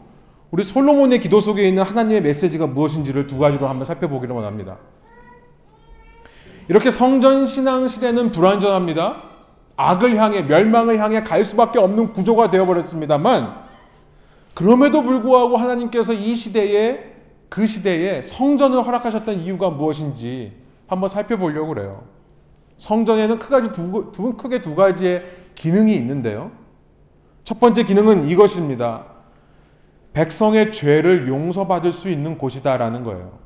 우리 0.50 0.64
솔로몬의 0.64 1.20
기도 1.20 1.40
속에 1.40 1.68
있는 1.68 1.82
하나님의 1.82 2.22
메시지가 2.22 2.68
무엇인지를 2.68 3.26
두 3.26 3.38
가지로 3.38 3.68
한번 3.68 3.84
살펴보기를 3.84 4.34
원합니다. 4.34 4.78
이렇게 6.68 6.90
성전 6.90 7.46
신앙 7.46 7.86
시대는 7.86 8.32
불완전합니다. 8.32 9.24
악을 9.76 10.16
향해 10.16 10.40
멸망을 10.40 10.98
향해 11.00 11.22
갈 11.22 11.44
수밖에 11.44 11.78
없는 11.78 12.14
구조가 12.14 12.50
되어버렸습니다만 12.50 13.66
그럼에도 14.54 15.02
불구하고 15.02 15.58
하나님께서 15.58 16.14
이 16.14 16.34
시대에 16.34 17.15
그 17.48 17.66
시대에 17.66 18.22
성전을 18.22 18.84
허락하셨던 18.86 19.40
이유가 19.40 19.70
무엇인지 19.70 20.52
한번 20.86 21.08
살펴보려고 21.08 21.68
그래요. 21.68 22.04
성전에는 22.78 23.38
크게 23.38 23.72
두, 23.72 24.12
두, 24.12 24.32
크게 24.36 24.60
두 24.60 24.74
가지의 24.74 25.24
기능이 25.54 25.94
있는데요. 25.94 26.50
첫 27.44 27.60
번째 27.60 27.84
기능은 27.84 28.28
이것입니다. 28.28 29.06
백성의 30.12 30.72
죄를 30.72 31.28
용서받을 31.28 31.92
수 31.92 32.08
있는 32.08 32.38
곳이다라는 32.38 33.04
거예요. 33.04 33.38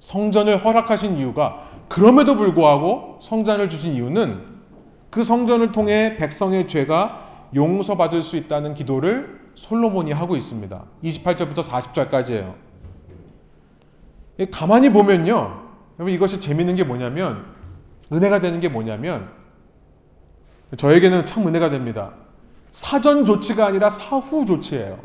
성전을 0.00 0.58
허락하신 0.58 1.16
이유가 1.16 1.70
그럼에도 1.88 2.36
불구하고 2.36 3.18
성전을 3.22 3.68
주신 3.70 3.94
이유는 3.94 4.54
그 5.10 5.24
성전을 5.24 5.72
통해 5.72 6.16
백성의 6.16 6.68
죄가 6.68 7.50
용서받을 7.54 8.22
수 8.22 8.36
있다는 8.36 8.74
기도를 8.74 9.43
솔로몬이 9.54 10.12
하고 10.12 10.36
있습니다. 10.36 10.84
28절부터 11.02 11.62
40절까지예요. 11.62 12.54
가만히 14.50 14.90
보면요. 14.90 15.62
이것이 16.08 16.40
재밌는 16.40 16.74
게 16.76 16.84
뭐냐면 16.84 17.44
은혜가 18.12 18.40
되는 18.40 18.60
게 18.60 18.68
뭐냐면 18.68 19.30
저에게는 20.76 21.24
참 21.26 21.46
은혜가 21.46 21.70
됩니다. 21.70 22.12
사전 22.72 23.24
조치가 23.24 23.66
아니라 23.66 23.90
사후 23.90 24.44
조치예요. 24.44 24.98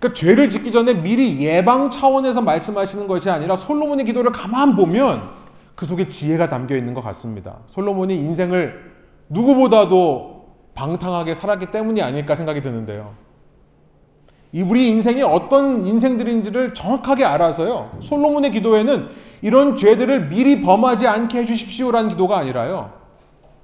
그러니까 0.00 0.18
죄를 0.18 0.50
짓기 0.50 0.72
전에 0.72 0.94
미리 0.94 1.44
예방 1.44 1.90
차원에서 1.90 2.40
말씀하시는 2.40 3.06
것이 3.06 3.30
아니라 3.30 3.54
솔로몬의 3.54 4.06
기도를 4.06 4.32
가만 4.32 4.74
보면 4.74 5.30
그 5.76 5.86
속에 5.86 6.08
지혜가 6.08 6.48
담겨 6.48 6.74
있는 6.74 6.94
것 6.94 7.02
같습니다. 7.02 7.58
솔로몬이 7.66 8.16
인생을 8.16 8.92
누구보다도 9.28 10.39
방탕하게 10.80 11.34
살았기 11.34 11.66
때문이 11.66 12.00
아닐까 12.00 12.34
생각이 12.34 12.62
드는데요. 12.62 13.12
이 14.52 14.62
우리 14.62 14.88
인생이 14.88 15.22
어떤 15.22 15.86
인생들인지를 15.86 16.72
정확하게 16.74 17.24
알아서요. 17.24 17.98
솔로몬의 18.00 18.50
기도에는 18.52 19.08
이런 19.42 19.76
죄들을 19.76 20.28
미리 20.28 20.62
범하지 20.62 21.06
않게 21.06 21.38
해주십시오라는 21.40 22.08
기도가 22.08 22.38
아니라요. 22.38 22.92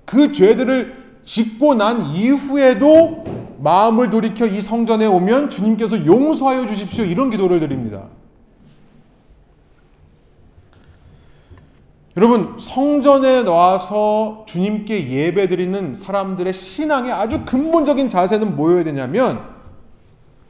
그 0.04 0.32
죄들을 0.32 1.20
짓고 1.24 1.74
난 1.74 2.14
이후에도 2.14 3.24
마음을 3.58 4.10
돌이켜 4.10 4.46
이 4.46 4.60
성전에 4.60 5.06
오면 5.06 5.48
주님께서 5.48 6.04
용서하여 6.04 6.66
주십시오. 6.66 7.04
이런 7.04 7.30
기도를 7.30 7.60
드립니다. 7.60 8.04
여러분, 12.16 12.56
성전에 12.58 13.42
나와서 13.42 14.44
주님께 14.46 15.10
예배 15.10 15.48
드리는 15.48 15.94
사람들의 15.94 16.50
신앙의 16.54 17.12
아주 17.12 17.44
근본적인 17.44 18.08
자세는 18.08 18.56
뭐여야 18.56 18.84
되냐면 18.84 19.54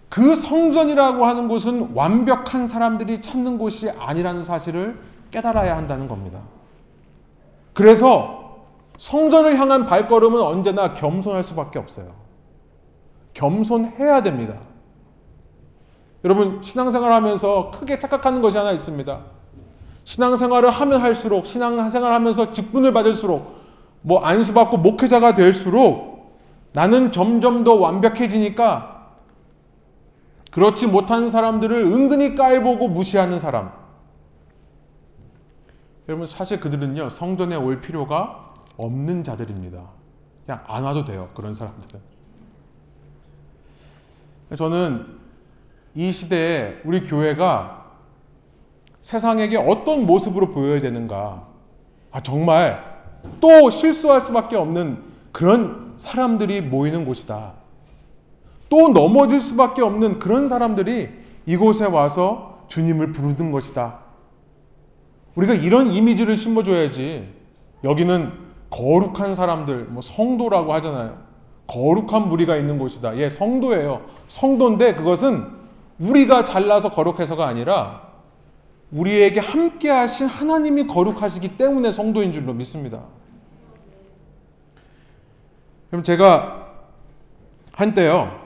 그 0.08 0.36
성전이라고 0.36 1.26
하는 1.26 1.48
곳은 1.48 1.90
완벽한 1.94 2.68
사람들이 2.68 3.20
찾는 3.20 3.58
곳이 3.58 3.90
아니라는 3.90 4.44
사실을 4.44 5.00
깨달아야 5.32 5.76
한다는 5.76 6.06
겁니다. 6.06 6.38
그래서 7.74 8.64
성전을 8.96 9.58
향한 9.58 9.86
발걸음은 9.86 10.40
언제나 10.40 10.94
겸손할 10.94 11.42
수밖에 11.42 11.80
없어요. 11.80 12.12
겸손해야 13.34 14.22
됩니다. 14.22 14.54
여러분, 16.24 16.62
신앙생활 16.62 17.12
하면서 17.12 17.72
크게 17.72 17.98
착각하는 17.98 18.40
것이 18.40 18.56
하나 18.56 18.70
있습니다. 18.70 19.35
신앙생활을 20.06 20.70
하면 20.70 21.00
할수록, 21.00 21.46
신앙생활 21.46 22.12
하면서 22.12 22.52
직분을 22.52 22.92
받을수록, 22.92 23.56
뭐 24.02 24.20
안수받고 24.24 24.78
목회자가 24.78 25.34
될수록 25.34 26.38
나는 26.72 27.10
점점 27.10 27.64
더 27.64 27.74
완벽해지니까 27.74 29.16
그렇지 30.52 30.86
못한 30.86 31.28
사람들을 31.28 31.82
은근히 31.82 32.36
깔보고 32.36 32.88
무시하는 32.88 33.40
사람. 33.40 33.72
여러분, 36.08 36.28
사실 36.28 36.60
그들은요, 36.60 37.08
성전에 37.08 37.56
올 37.56 37.80
필요가 37.80 38.54
없는 38.76 39.24
자들입니다. 39.24 39.82
그냥 40.46 40.62
안 40.68 40.84
와도 40.84 41.04
돼요. 41.04 41.30
그런 41.34 41.54
사람들은. 41.54 42.00
저는 44.56 45.18
이 45.96 46.12
시대에 46.12 46.80
우리 46.84 47.06
교회가 47.06 47.85
세상에게 49.06 49.56
어떤 49.56 50.04
모습으로 50.04 50.50
보여야 50.50 50.80
되는가. 50.80 51.44
아, 52.10 52.20
정말 52.22 52.82
또 53.40 53.70
실수할 53.70 54.20
수밖에 54.22 54.56
없는 54.56 54.98
그런 55.30 55.94
사람들이 55.96 56.60
모이는 56.60 57.04
곳이다. 57.04 57.52
또 58.68 58.88
넘어질 58.88 59.38
수밖에 59.38 59.80
없는 59.80 60.18
그런 60.18 60.48
사람들이 60.48 61.08
이곳에 61.46 61.84
와서 61.84 62.64
주님을 62.66 63.12
부르는 63.12 63.52
것이다. 63.52 64.00
우리가 65.36 65.54
이런 65.54 65.86
이미지를 65.86 66.36
심어줘야지. 66.36 67.32
여기는 67.84 68.32
거룩한 68.70 69.36
사람들, 69.36 69.84
뭐 69.84 70.02
성도라고 70.02 70.72
하잖아요. 70.74 71.16
거룩한 71.68 72.28
무리가 72.28 72.56
있는 72.56 72.80
곳이다. 72.80 73.16
예, 73.18 73.28
성도예요. 73.28 74.00
성도인데 74.26 74.96
그것은 74.96 75.46
우리가 76.00 76.42
잘나서 76.42 76.90
거룩해서가 76.90 77.46
아니라 77.46 78.05
우리에게 78.92 79.40
함께 79.40 79.90
하신 79.90 80.26
하나님이 80.26 80.86
거룩하시기 80.86 81.56
때문에 81.56 81.90
성도인 81.90 82.32
줄로 82.32 82.52
믿습니다. 82.52 83.02
그럼 85.90 86.02
제가 86.02 86.68
한때요. 87.72 88.40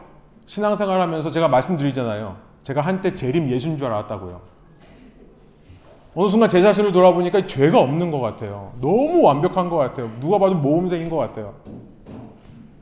신앙생활 0.46 1.00
하면서 1.00 1.30
제가 1.30 1.48
말씀드리잖아요. 1.48 2.36
제가 2.64 2.80
한때 2.80 3.14
재림 3.14 3.50
예수인 3.50 3.78
줄 3.78 3.86
알았다고요. 3.86 4.40
어느 6.14 6.28
순간 6.28 6.48
제 6.48 6.60
자신을 6.60 6.90
돌아보니까 6.92 7.46
죄가 7.46 7.78
없는 7.78 8.10
것 8.10 8.20
같아요. 8.20 8.72
너무 8.80 9.22
완벽한 9.22 9.68
것 9.68 9.76
같아요. 9.76 10.10
누가 10.18 10.38
봐도 10.38 10.56
모험생인 10.56 11.08
것 11.08 11.16
같아요. 11.16 11.54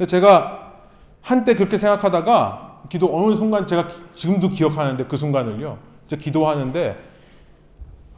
제가 0.07 0.73
한때 1.21 1.55
그렇게 1.55 1.77
생각하다가 1.77 2.83
기도 2.89 3.15
어느 3.15 3.35
순간 3.35 3.67
제가 3.67 3.89
지금도 4.15 4.49
기억하는데 4.51 5.05
그 5.05 5.17
순간을요. 5.17 5.77
제가 6.07 6.23
기도하는데 6.23 6.97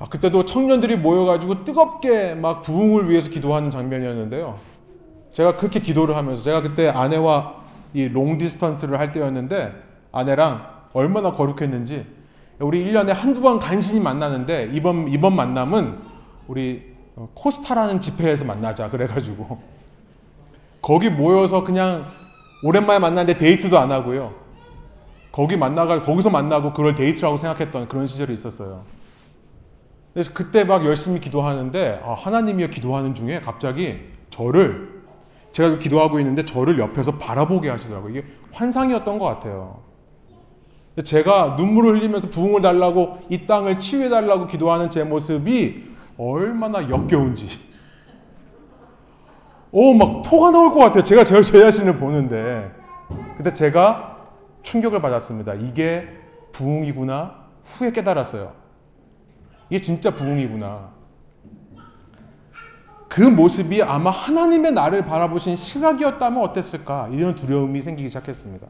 아, 0.00 0.06
그때도 0.06 0.46
청년들이 0.46 0.96
모여가지고 0.96 1.64
뜨겁게 1.64 2.34
막 2.34 2.62
부흥을 2.62 3.10
위해서 3.10 3.28
기도하는 3.28 3.70
장면이었는데요. 3.70 4.58
제가 5.34 5.56
그렇게 5.56 5.78
기도를 5.80 6.16
하면서 6.16 6.42
제가 6.42 6.62
그때 6.62 6.88
아내와 6.88 7.60
이 7.92 8.08
롱디스턴스를 8.08 8.98
할 8.98 9.12
때였는데 9.12 9.74
아내랑 10.10 10.66
얼마나 10.94 11.32
거룩했는지 11.32 12.06
우리 12.58 12.84
1년에 12.84 13.08
한두 13.08 13.42
번 13.42 13.58
간신히 13.60 14.00
만나는데 14.00 14.70
이번 14.72 15.08
이번 15.08 15.36
만남은 15.36 15.98
우리 16.48 16.82
코스타라는 17.34 18.00
집회에서 18.00 18.46
만나자 18.46 18.90
그래가지고 18.90 19.60
거기 20.80 21.10
모여서 21.10 21.62
그냥 21.62 22.06
오랜만에 22.62 22.98
만났는데 23.00 23.38
데이트도 23.38 23.78
안 23.78 23.92
하고요. 23.92 24.32
거기 25.30 25.58
만나가 25.58 26.02
거기서 26.02 26.30
만나고 26.30 26.72
그걸 26.72 26.94
데이트라고 26.94 27.36
생각했던 27.36 27.88
그런 27.88 28.06
시절이 28.06 28.32
있었어요. 28.32 28.82
그래서 30.12 30.32
그때 30.34 30.64
막 30.64 30.84
열심히 30.84 31.20
기도하는데 31.20 32.00
아, 32.04 32.14
하나님이여 32.14 32.68
기도하는 32.68 33.14
중에 33.14 33.40
갑자기 33.40 34.00
저를 34.30 35.00
제가 35.52 35.78
기도하고 35.78 36.18
있는데 36.20 36.44
저를 36.44 36.78
옆에서 36.78 37.18
바라보게 37.18 37.68
하시더라고요. 37.68 38.10
이게 38.10 38.26
환상이었던 38.52 39.18
것 39.18 39.24
같아요. 39.26 39.82
제가 41.04 41.54
눈물을 41.56 41.96
흘리면서 41.98 42.28
부흥을 42.28 42.62
달라고 42.62 43.18
이 43.28 43.46
땅을 43.46 43.78
치유해 43.78 44.08
달라고 44.08 44.46
기도하는 44.46 44.90
제 44.90 45.04
모습이 45.04 45.90
얼마나 46.18 46.88
역겨운지. 46.88 47.70
오, 49.72 49.94
막 49.94 50.22
토가 50.22 50.50
나올 50.50 50.74
것 50.74 50.80
같아요. 50.80 51.04
제가 51.04 51.24
제 51.24 51.40
자신을 51.42 51.98
보는데. 51.98 52.70
근데 53.36 53.54
제가 53.54 54.18
충격을 54.62 55.00
받았습니다. 55.00 55.54
이게 55.54 56.08
부흥이구나. 56.52 57.34
후에 57.64 57.92
깨달았어요. 57.92 58.59
이게 59.70 59.80
진짜 59.80 60.12
부흥이구나. 60.12 60.90
그 63.08 63.22
모습이 63.22 63.82
아마 63.82 64.10
하나님의 64.10 64.72
나를 64.72 65.04
바라보신 65.04 65.56
시각이었다면 65.56 66.42
어땠을까? 66.42 67.08
이런 67.08 67.34
두려움이 67.34 67.80
생기기 67.82 68.08
시작했습니다. 68.08 68.66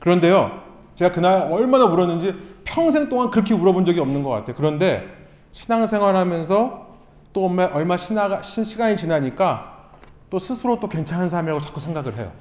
그런데요, 0.00 0.62
제가 0.94 1.12
그날 1.12 1.50
얼마나 1.52 1.86
울었는지 1.86 2.34
평생 2.64 3.08
동안 3.08 3.30
그렇게 3.30 3.54
울어본 3.54 3.86
적이 3.86 4.00
없는 4.00 4.22
것 4.22 4.30
같아요. 4.30 4.56
그런데 4.56 5.06
신앙생활 5.52 6.16
하면서 6.16 6.88
또 7.32 7.46
얼마 7.46 7.96
신화가, 7.96 8.42
시간이 8.42 8.96
지나니까 8.96 9.88
또 10.30 10.38
스스로 10.38 10.80
또 10.80 10.88
괜찮은 10.88 11.28
삶이라고 11.28 11.60
자꾸 11.60 11.80
생각을 11.80 12.16
해요. 12.16 12.32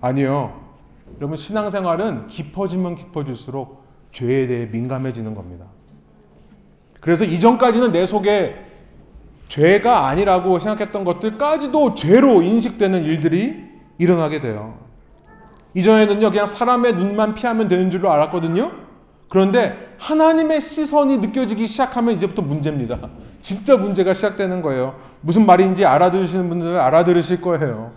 아니요. 0.00 0.60
여러분, 1.18 1.36
신앙생활은 1.36 2.26
깊어지면 2.28 2.96
깊어질수록 2.96 3.81
죄에 4.12 4.46
대해 4.46 4.66
민감해지는 4.66 5.34
겁니다. 5.34 5.66
그래서 7.00 7.24
이전까지는 7.24 7.92
내 7.92 8.06
속에 8.06 8.54
죄가 9.48 10.06
아니라고 10.06 10.60
생각했던 10.60 11.04
것들까지도 11.04 11.94
죄로 11.94 12.42
인식되는 12.42 13.04
일들이 13.04 13.64
일어나게 13.98 14.40
돼요. 14.40 14.78
이전에는요, 15.74 16.30
그냥 16.30 16.46
사람의 16.46 16.94
눈만 16.94 17.34
피하면 17.34 17.68
되는 17.68 17.90
줄로 17.90 18.10
알았거든요. 18.10 18.72
그런데 19.28 19.94
하나님의 19.98 20.60
시선이 20.60 21.18
느껴지기 21.18 21.66
시작하면 21.66 22.16
이제부터 22.16 22.42
문제입니다. 22.42 22.98
진짜 23.40 23.76
문제가 23.76 24.12
시작되는 24.12 24.62
거예요. 24.62 24.94
무슨 25.22 25.46
말인지 25.46 25.86
알아들으시는 25.86 26.48
분들은 26.48 26.78
알아들으실 26.78 27.40
거예요. 27.40 27.92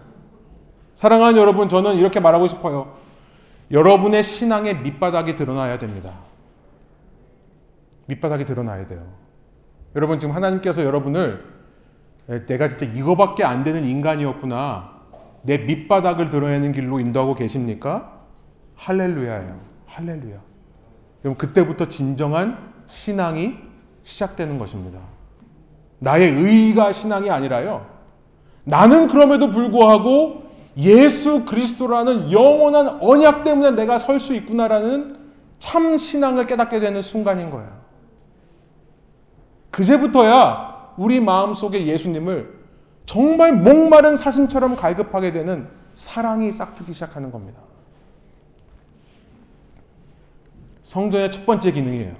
사랑하는 0.96 1.40
여러분, 1.40 1.68
저는 1.68 1.96
이렇게 1.96 2.20
말하고 2.20 2.48
싶어요. 2.48 2.94
여러분의 3.72 4.24
신앙의 4.24 4.80
밑바닥이 4.80 5.36
드러나야 5.36 5.80
됩니다. 5.80 6.14
밑바닥이 8.08 8.46
드러나야 8.46 8.88
돼요. 8.88 9.06
여러분, 9.96 10.20
지금 10.20 10.36
하나님께서 10.36 10.84
여러분을 10.84 11.44
내가 12.48 12.70
진짜 12.70 12.86
이거밖에 12.86 13.44
안 13.44 13.64
되는 13.64 13.84
인간이었구나. 13.84 14.94
내 15.44 15.58
밑바닥을 15.60 16.30
드러내는 16.30 16.72
길로 16.72 17.00
인도하고 17.00 17.36
계십니까? 17.36 18.12
할렐루야예요. 18.76 19.60
할렐루야. 19.86 20.38
그럼 21.22 21.36
그때부터 21.36 21.88
진정한 21.88 22.74
신앙이 22.88 23.56
시작되는 24.04 24.60
것입니다. 24.60 25.00
나의 26.00 26.32
의가 26.32 26.92
신앙이 26.92 27.30
아니라요. 27.32 27.86
나는 28.64 29.08
그럼에도 29.08 29.50
불구하고 29.52 30.45
예수 30.78 31.46
그리스도라는 31.46 32.32
영원한 32.32 33.02
언약 33.02 33.44
때문에 33.44 33.72
내가 33.72 33.98
설 33.98 34.20
수 34.20 34.34
있구나라는 34.34 35.18
참 35.60 35.98
신앙을 35.98 36.48
깨닫게 36.48 36.80
되는 36.80 37.02
순간인 37.02 37.50
거예요. 37.50 37.70
그제부터야 39.72 40.94
우리 40.98 41.20
마음 41.20 41.54
속에 41.54 41.86
예수님을 41.86 42.54
정말 43.06 43.54
목마른 43.54 44.16
사슴처럼 44.18 44.76
갈급하게 44.76 45.32
되는 45.32 45.68
사랑이 45.96 46.52
싹트기 46.52 46.92
시작하는 46.94 47.32
겁니다. 47.32 47.60
성전의 50.84 51.32
첫 51.32 51.46
번째 51.46 51.72
기능이에요. 51.72 52.16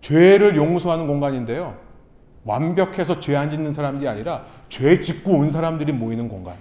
죄를 0.00 0.56
용서하는 0.56 1.06
공간인데요. 1.06 1.76
완벽해서 2.44 3.20
죄 3.20 3.36
안 3.36 3.50
짓는 3.50 3.72
사람들이 3.72 4.08
아니라 4.08 4.44
죄 4.72 5.00
짓고 5.00 5.32
온 5.32 5.50
사람들이 5.50 5.92
모이는 5.92 6.28
공간. 6.28 6.54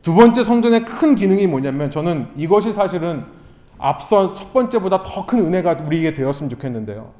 두 0.00 0.14
번째 0.14 0.44
성전의 0.44 0.84
큰 0.84 1.16
기능이 1.16 1.48
뭐냐면 1.48 1.90
저는 1.90 2.28
이것이 2.36 2.70
사실은 2.70 3.24
앞서 3.78 4.32
첫 4.32 4.52
번째보다 4.52 5.02
더 5.02 5.26
큰 5.26 5.40
은혜가 5.40 5.78
우리에게 5.84 6.12
되었으면 6.12 6.50
좋겠는데요. 6.50 7.10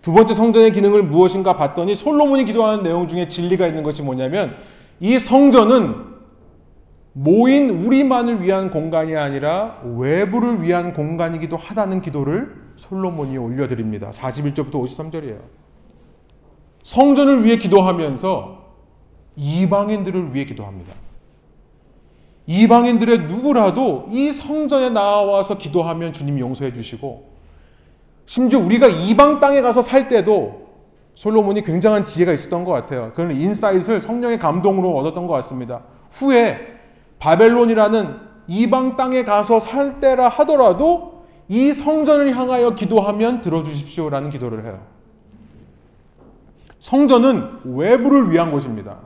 두 0.00 0.14
번째 0.14 0.32
성전의 0.32 0.72
기능을 0.72 1.02
무엇인가 1.02 1.58
봤더니 1.58 1.94
솔로몬이 1.94 2.46
기도하는 2.46 2.82
내용 2.82 3.06
중에 3.06 3.28
진리가 3.28 3.66
있는 3.66 3.82
것이 3.82 4.02
뭐냐면 4.02 4.56
이 4.98 5.18
성전은 5.18 5.94
모인 7.12 7.68
우리만을 7.68 8.42
위한 8.42 8.70
공간이 8.70 9.14
아니라 9.14 9.78
외부를 9.84 10.62
위한 10.62 10.94
공간이기도 10.94 11.58
하다는 11.58 12.00
기도를 12.00 12.54
솔로몬이 12.76 13.36
올려드립니다. 13.36 14.08
41절부터 14.08 14.72
53절이에요. 14.72 15.59
성전을 16.82 17.44
위해 17.44 17.56
기도하면서 17.56 18.58
이방인들을 19.36 20.34
위해 20.34 20.44
기도합니다. 20.44 20.92
이방인들의 22.46 23.26
누구라도 23.26 24.06
이 24.10 24.32
성전에 24.32 24.90
나와서 24.90 25.56
기도하면 25.56 26.12
주님 26.12 26.38
용서해 26.38 26.72
주시고 26.72 27.30
심지어 28.26 28.58
우리가 28.58 28.88
이방 28.88 29.40
땅에 29.40 29.60
가서 29.60 29.82
살 29.82 30.08
때도 30.08 30.68
솔로몬이 31.14 31.62
굉장한 31.62 32.06
지혜가 32.06 32.32
있었던 32.32 32.64
것 32.64 32.72
같아요. 32.72 33.12
그런 33.14 33.32
insight를 33.32 34.00
성령의 34.00 34.38
감동으로 34.38 34.96
얻었던 34.96 35.26
것 35.26 35.34
같습니다. 35.34 35.82
후에 36.10 36.58
바벨론이라는 37.18 38.16
이방 38.46 38.96
땅에 38.96 39.24
가서 39.24 39.60
살 39.60 40.00
때라 40.00 40.28
하더라도 40.28 41.24
이 41.48 41.72
성전을 41.72 42.36
향하여 42.36 42.74
기도하면 42.74 43.42
들어주십시오라는 43.42 44.30
기도를 44.30 44.64
해요. 44.64 44.80
성전은 46.80 47.60
외부를 47.64 48.30
위한 48.30 48.50
곳입니다. 48.50 48.98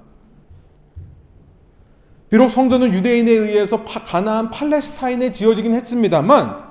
비록 2.30 2.48
성전은 2.48 2.92
유대인에 2.94 3.30
의해서 3.30 3.84
가나안 3.84 4.50
팔레스타인에 4.50 5.32
지어지긴 5.32 5.74
했습니다만 5.74 6.64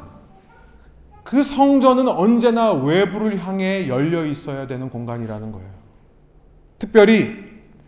그 1.23 1.41
성전은 1.41 2.07
언제나 2.07 2.73
외부를 2.73 3.45
향해 3.45 3.87
열려 3.87 4.25
있어야 4.25 4.67
되는 4.67 4.89
공간이라는 4.89 5.51
거예요. 5.51 5.69
특별히 6.79 7.31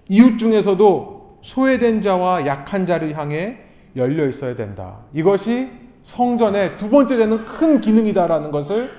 이웃 0.08 0.38
중에서도 0.38 1.40
소외된 1.42 2.02
자와 2.02 2.46
약한 2.48 2.86
자를 2.86 3.18
향해 3.18 3.58
열려 3.96 4.28
있어야 4.28 4.56
된다. 4.56 5.00
이것이 5.14 5.70
성전의 6.04 6.78
두 6.78 6.90
번째 6.90 7.18
되는 7.18 7.44
큰 7.46 7.82
기능이다라는 7.82 8.52
것을 8.52 8.90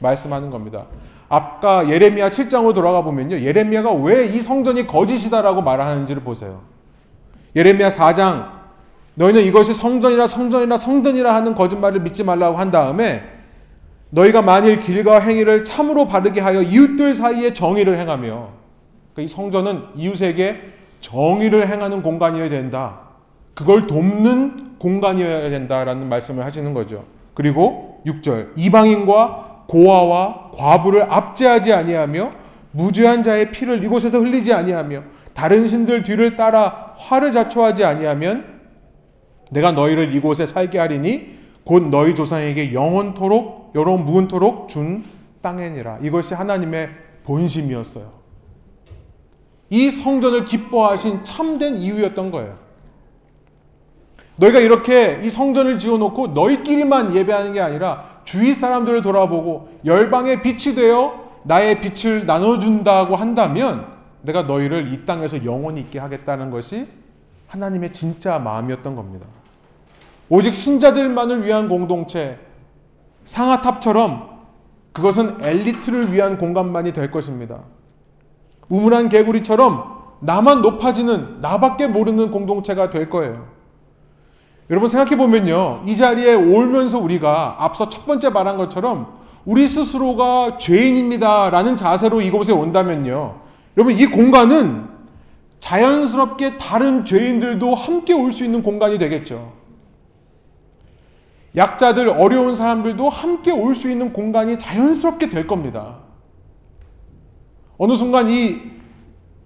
말씀하는 0.00 0.50
겁니다. 0.50 0.86
아까 1.28 1.88
예레미야 1.88 2.30
7장으로 2.30 2.74
돌아가 2.74 3.02
보면요. 3.02 3.40
예레미야가 3.40 3.92
왜 3.94 4.26
이 4.34 4.40
성전이 4.40 4.86
거짓이다라고 4.86 5.62
말하는지를 5.62 6.22
보세요. 6.22 6.62
예레미야 7.56 7.88
4장 7.90 8.48
너희는 9.14 9.42
이것이 9.42 9.74
성전이라 9.74 10.26
성전이라 10.26 10.76
성전이라 10.76 11.34
하는 11.34 11.54
거짓말을 11.54 12.00
믿지 12.00 12.24
말라고 12.24 12.56
한 12.56 12.70
다음에 12.70 13.22
너희가 14.10 14.42
만일 14.42 14.78
길과 14.80 15.20
행위를 15.20 15.64
참으로 15.64 16.06
바르게 16.06 16.40
하여 16.40 16.62
이웃들 16.62 17.14
사이에 17.14 17.52
정의를 17.52 17.96
행하며 17.98 18.48
그러니까 19.12 19.22
이 19.22 19.28
성전은 19.28 19.82
이웃에게 19.96 20.60
정의를 21.00 21.68
행하는 21.70 22.02
공간이어야 22.02 22.48
된다. 22.48 23.00
그걸 23.54 23.86
돕는 23.86 24.78
공간이어야 24.78 25.50
된다라는 25.50 26.08
말씀을 26.08 26.44
하시는 26.44 26.74
거죠. 26.74 27.04
그리고 27.34 28.00
6절 28.06 28.50
이방인과 28.56 29.53
고아와 29.74 30.52
과부를 30.54 31.02
압제하지 31.02 31.72
아니하며 31.72 32.30
무죄한 32.70 33.24
자의 33.24 33.50
피를 33.50 33.82
이곳에서 33.82 34.20
흘리지 34.20 34.52
아니하며 34.52 35.02
다른 35.34 35.66
신들 35.66 36.04
뒤를 36.04 36.36
따라 36.36 36.94
화를 36.96 37.32
자초하지 37.32 37.84
아니하면 37.84 38.60
내가 39.50 39.72
너희를 39.72 40.14
이곳에 40.14 40.46
살게 40.46 40.78
하리니 40.78 41.34
곧 41.64 41.88
너희 41.88 42.14
조상에게 42.14 42.72
영원토록 42.72 43.72
여론 43.74 44.04
무은토록 44.04 44.68
준 44.68 45.04
땅이니라. 45.42 45.98
이것이 46.02 46.34
하나님의 46.34 46.90
본심이었어요. 47.24 48.12
이 49.70 49.90
성전을 49.90 50.44
기뻐하신 50.44 51.24
참된 51.24 51.78
이유였던 51.78 52.30
거예요. 52.30 52.58
너희가 54.36 54.60
이렇게 54.60 55.20
이 55.24 55.30
성전을 55.30 55.80
지어놓고 55.80 56.28
너희끼리만 56.28 57.16
예배하는 57.16 57.52
게 57.54 57.60
아니라 57.60 58.13
주위 58.24 58.54
사람들을 58.54 59.02
돌아보고 59.02 59.68
열방의 59.84 60.42
빛이 60.42 60.74
되어 60.74 61.24
나의 61.44 61.80
빛을 61.80 62.24
나눠준다고 62.24 63.16
한다면 63.16 63.86
내가 64.22 64.42
너희를 64.42 64.92
이 64.92 65.04
땅에서 65.04 65.44
영원히 65.44 65.80
있게 65.82 65.98
하겠다는 65.98 66.50
것이 66.50 66.88
하나님의 67.48 67.92
진짜 67.92 68.38
마음이었던 68.38 68.96
겁니다. 68.96 69.26
오직 70.30 70.54
신자들만을 70.54 71.44
위한 71.44 71.68
공동체, 71.68 72.38
상아탑처럼 73.24 74.34
그것은 74.92 75.38
엘리트를 75.42 76.12
위한 76.12 76.38
공간만이 76.38 76.92
될 76.92 77.10
것입니다. 77.10 77.60
우물한 78.68 79.10
개구리처럼 79.10 79.94
나만 80.20 80.62
높아지는 80.62 81.40
나밖에 81.40 81.86
모르는 81.86 82.30
공동체가 82.30 82.88
될 82.88 83.10
거예요. 83.10 83.53
여러분 84.70 84.88
생각해 84.88 85.16
보면요. 85.16 85.82
이 85.86 85.96
자리에 85.96 86.34
오면서 86.34 86.98
우리가 86.98 87.56
앞서 87.58 87.88
첫 87.88 88.06
번째 88.06 88.30
말한 88.30 88.56
것처럼 88.56 89.18
우리 89.44 89.68
스스로가 89.68 90.56
죄인입니다 90.58 91.50
라는 91.50 91.76
자세로 91.76 92.22
이곳에 92.22 92.52
온다면요. 92.52 93.40
여러분 93.76 93.94
이 93.94 94.06
공간은 94.06 94.88
자연스럽게 95.60 96.56
다른 96.56 97.04
죄인들도 97.04 97.74
함께 97.74 98.12
올 98.14 98.32
수 98.32 98.44
있는 98.44 98.62
공간이 98.62 98.96
되겠죠. 98.98 99.52
약자들, 101.56 102.08
어려운 102.08 102.54
사람들도 102.54 103.08
함께 103.08 103.50
올 103.52 103.74
수 103.74 103.90
있는 103.90 104.12
공간이 104.12 104.58
자연스럽게 104.58 105.28
될 105.28 105.46
겁니다. 105.46 105.98
어느 107.78 107.94
순간 107.94 108.28
이 108.30 108.60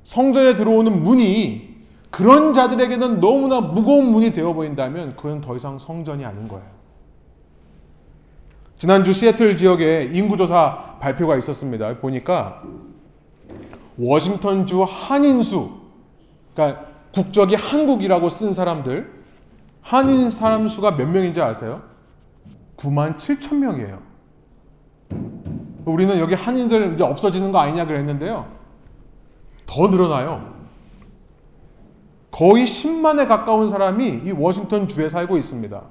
성전에 0.05 0.57
들어오는 0.57 1.03
문이 1.03 1.68
그런 2.11 2.55
자들에게는 2.55 3.21
너무나 3.21 3.61
무거운 3.61 4.11
문이 4.11 4.33
되어 4.33 4.53
보인다면 4.53 5.17
그건 5.17 5.41
더 5.41 5.57
이상 5.57 5.79
성전이 5.79 6.25
아닌 6.25 6.49
거예요. 6.49 6.65
지난주 8.79 9.13
시애틀 9.13 9.57
지역에 9.57 10.11
인구조사 10.13 10.99
발표가 11.01 11.37
있었습니다. 11.37 11.99
보니까 11.99 12.63
워싱턴주 13.99 14.85
한인수, 14.85 15.71
그러니까 16.55 16.87
국적이 17.13 17.57
한국이라고 17.57 18.31
쓴 18.31 18.55
사람들, 18.55 19.19
한인 19.83 20.31
사람 20.31 20.69
수가 20.69 20.93
몇 20.97 21.09
명인지 21.09 21.41
아세요? 21.43 21.83
9만 22.77 23.17
7천 23.17 23.57
명이에요. 23.57 23.99
우리는 25.85 26.19
여기 26.19 26.35
한인들 26.35 26.95
이제 26.95 27.03
없어지는 27.03 27.51
거 27.51 27.59
아니냐 27.59 27.87
그랬는데요. 27.87 28.47
더 29.67 29.89
늘어나요. 29.89 30.58
거의 32.39 32.67
10만에 32.67 33.27
가까운 33.27 33.69
사람이 33.69 34.23
이 34.25 34.31
워싱턴 34.31 34.87
주에 34.87 35.09
살고 35.09 35.39
있습니다. 35.39 35.83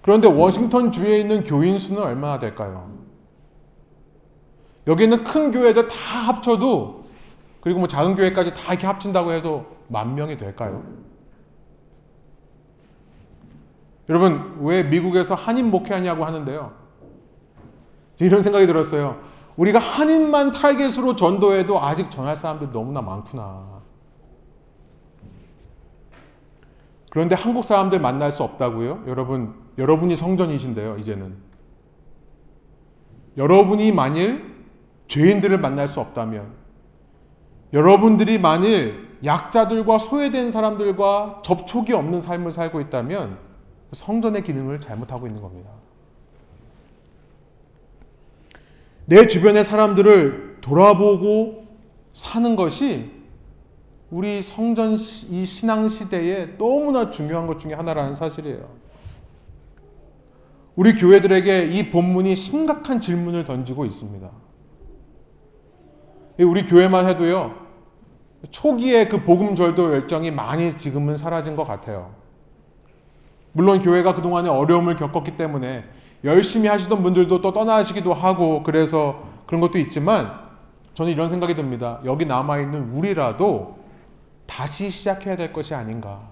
그런데 0.00 0.28
워싱턴 0.28 0.90
주에 0.92 1.20
있는 1.20 1.44
교인 1.44 1.78
수는 1.78 2.02
얼마나 2.02 2.38
될까요? 2.38 2.90
여기 4.86 5.04
있는 5.04 5.24
큰 5.24 5.50
교회들 5.50 5.88
다 5.88 5.94
합쳐도 5.94 7.04
그리고 7.60 7.80
뭐 7.80 7.88
작은 7.88 8.16
교회까지 8.16 8.54
다 8.54 8.72
이렇게 8.72 8.86
합친다고 8.86 9.32
해도 9.32 9.66
만 9.88 10.14
명이 10.14 10.38
될까요? 10.38 10.82
여러분, 14.08 14.56
왜 14.62 14.82
미국에서 14.84 15.34
한인 15.34 15.70
목회하냐고 15.70 16.24
하는데요. 16.24 16.72
이런 18.20 18.40
생각이 18.40 18.66
들었어요. 18.66 19.20
우리가 19.56 19.78
한인만 19.78 20.52
타겟으로 20.52 21.14
전도해도 21.14 21.78
아직 21.78 22.10
전할 22.10 22.36
사람들 22.36 22.72
너무나 22.72 23.02
많구나. 23.02 23.71
그런데 27.12 27.34
한국 27.34 27.62
사람들 27.62 28.00
만날 28.00 28.32
수 28.32 28.42
없다고요? 28.42 29.04
여러분, 29.06 29.52
여러분이 29.76 30.16
성전이신데요, 30.16 30.96
이제는. 30.96 31.36
여러분이 33.36 33.92
만일 33.92 34.42
죄인들을 35.08 35.58
만날 35.58 35.88
수 35.88 36.00
없다면, 36.00 36.54
여러분들이 37.74 38.38
만일 38.38 39.18
약자들과 39.26 39.98
소외된 39.98 40.50
사람들과 40.50 41.42
접촉이 41.44 41.92
없는 41.92 42.22
삶을 42.22 42.50
살고 42.50 42.80
있다면, 42.80 43.36
성전의 43.92 44.42
기능을 44.42 44.80
잘못하고 44.80 45.26
있는 45.26 45.42
겁니다. 45.42 45.68
내 49.04 49.26
주변의 49.26 49.64
사람들을 49.64 50.60
돌아보고 50.62 51.66
사는 52.14 52.56
것이 52.56 53.21
우리 54.12 54.42
성전 54.42 54.98
이 55.30 55.46
신앙 55.46 55.88
시대에 55.88 56.58
너무나 56.58 57.08
중요한 57.08 57.46
것 57.46 57.58
중에 57.58 57.72
하나라는 57.72 58.14
사실이에요. 58.14 58.68
우리 60.76 60.94
교회들에게 60.94 61.68
이 61.68 61.90
본문이 61.90 62.36
심각한 62.36 63.00
질문을 63.00 63.44
던지고 63.44 63.86
있습니다. 63.86 64.28
우리 66.40 66.66
교회만 66.66 67.08
해도요, 67.08 67.54
초기에 68.50 69.08
그 69.08 69.24
복음절도 69.24 69.94
열정이 69.94 70.30
많이 70.30 70.76
지금은 70.76 71.16
사라진 71.16 71.56
것 71.56 71.64
같아요. 71.64 72.10
물론 73.52 73.80
교회가 73.80 74.12
그동안에 74.12 74.50
어려움을 74.50 74.96
겪었기 74.96 75.38
때문에 75.38 75.84
열심히 76.24 76.68
하시던 76.68 77.02
분들도 77.02 77.40
또 77.40 77.52
떠나시기도 77.54 78.12
하고 78.12 78.62
그래서 78.62 79.22
그런 79.46 79.62
것도 79.62 79.78
있지만 79.78 80.38
저는 80.92 81.10
이런 81.10 81.30
생각이 81.30 81.54
듭니다. 81.54 82.00
여기 82.04 82.26
남아있는 82.26 82.90
우리라도 82.90 83.80
다시 84.52 84.90
시작해야 84.90 85.34
될 85.36 85.50
것이 85.50 85.74
아닌가. 85.74 86.28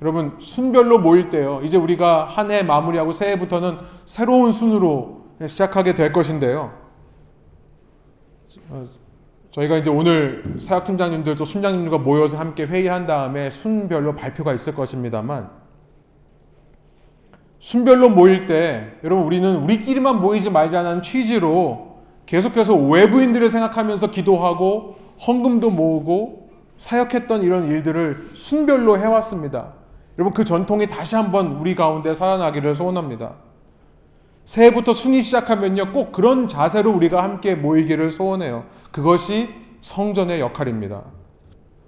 여러분, 0.00 0.36
순별로 0.38 1.00
모일 1.00 1.28
때요. 1.28 1.60
이제 1.64 1.76
우리가 1.76 2.24
한 2.24 2.50
해 2.52 2.62
마무리하고 2.62 3.10
새해부터는 3.10 3.78
새로운 4.04 4.52
순으로 4.52 5.26
시작하게 5.44 5.94
될 5.94 6.12
것인데요. 6.12 6.72
저희가 9.50 9.78
이제 9.78 9.90
오늘 9.90 10.54
사역팀장님들 10.60 11.34
또 11.34 11.44
순장님들과 11.44 11.98
모여서 11.98 12.38
함께 12.38 12.64
회의한 12.64 13.06
다음에 13.06 13.50
순별로 13.50 14.14
발표가 14.14 14.54
있을 14.54 14.74
것입니다만 14.74 15.50
순별로 17.58 18.08
모일 18.08 18.46
때 18.46 18.92
여러분 19.04 19.24
우리는 19.24 19.56
우리끼리만 19.56 20.20
모이지 20.20 20.50
말자는 20.50 21.02
취지로 21.02 21.91
계속해서 22.26 22.74
외부인들을 22.74 23.50
생각하면서 23.50 24.10
기도하고 24.10 24.96
헌금도 25.26 25.70
모으고 25.70 26.50
사역했던 26.76 27.42
이런 27.42 27.68
일들을 27.68 28.30
순별로 28.34 28.98
해왔습니다. 28.98 29.74
여러분 30.18 30.34
그 30.34 30.44
전통이 30.44 30.88
다시 30.88 31.14
한번 31.14 31.52
우리 31.52 31.74
가운데 31.74 32.14
살아나기를 32.14 32.74
소원합니다. 32.74 33.34
새해부터 34.44 34.92
순이 34.92 35.22
시작하면요 35.22 35.92
꼭 35.92 36.12
그런 36.12 36.48
자세로 36.48 36.90
우리가 36.92 37.22
함께 37.22 37.54
모이기를 37.54 38.10
소원해요. 38.10 38.64
그것이 38.90 39.48
성전의 39.80 40.40
역할입니다. 40.40 41.02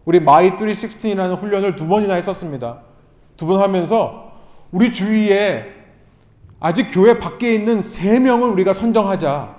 우리 0.05 0.20
My 0.20 0.53
316이라는 0.53 1.37
훈련을 1.39 1.76
두 1.76 1.89
번이나 1.89 2.14
했었습니다. 2.14 2.80
두 3.37 3.47
번 3.47 3.61
하면서 3.61 4.32
우리 4.70 4.93
주위에 4.93 5.64
아직 6.61 6.89
교회 6.93 7.18
밖에 7.18 7.55
있는 7.55 7.82
세 7.82 8.18
명을 8.20 8.49
우리가 8.51 8.72
선정하자. 8.72 9.54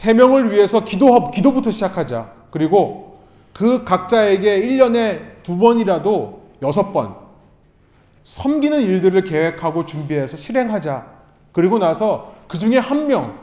세 0.00 0.14
명을 0.14 0.50
위해서 0.50 0.82
기도, 0.82 1.30
기도부터 1.30 1.70
시작하자. 1.70 2.32
그리고 2.50 3.18
그 3.52 3.84
각자에게 3.84 4.62
1년에 4.62 5.42
두 5.42 5.58
번이라도 5.58 6.40
여섯 6.62 6.94
번 6.94 7.16
섬기는 8.24 8.80
일들을 8.80 9.24
계획하고 9.24 9.84
준비해서 9.84 10.38
실행하자. 10.38 11.06
그리고 11.52 11.78
나서 11.78 12.32
그 12.48 12.58
중에 12.58 12.78
한 12.78 13.08
명, 13.08 13.38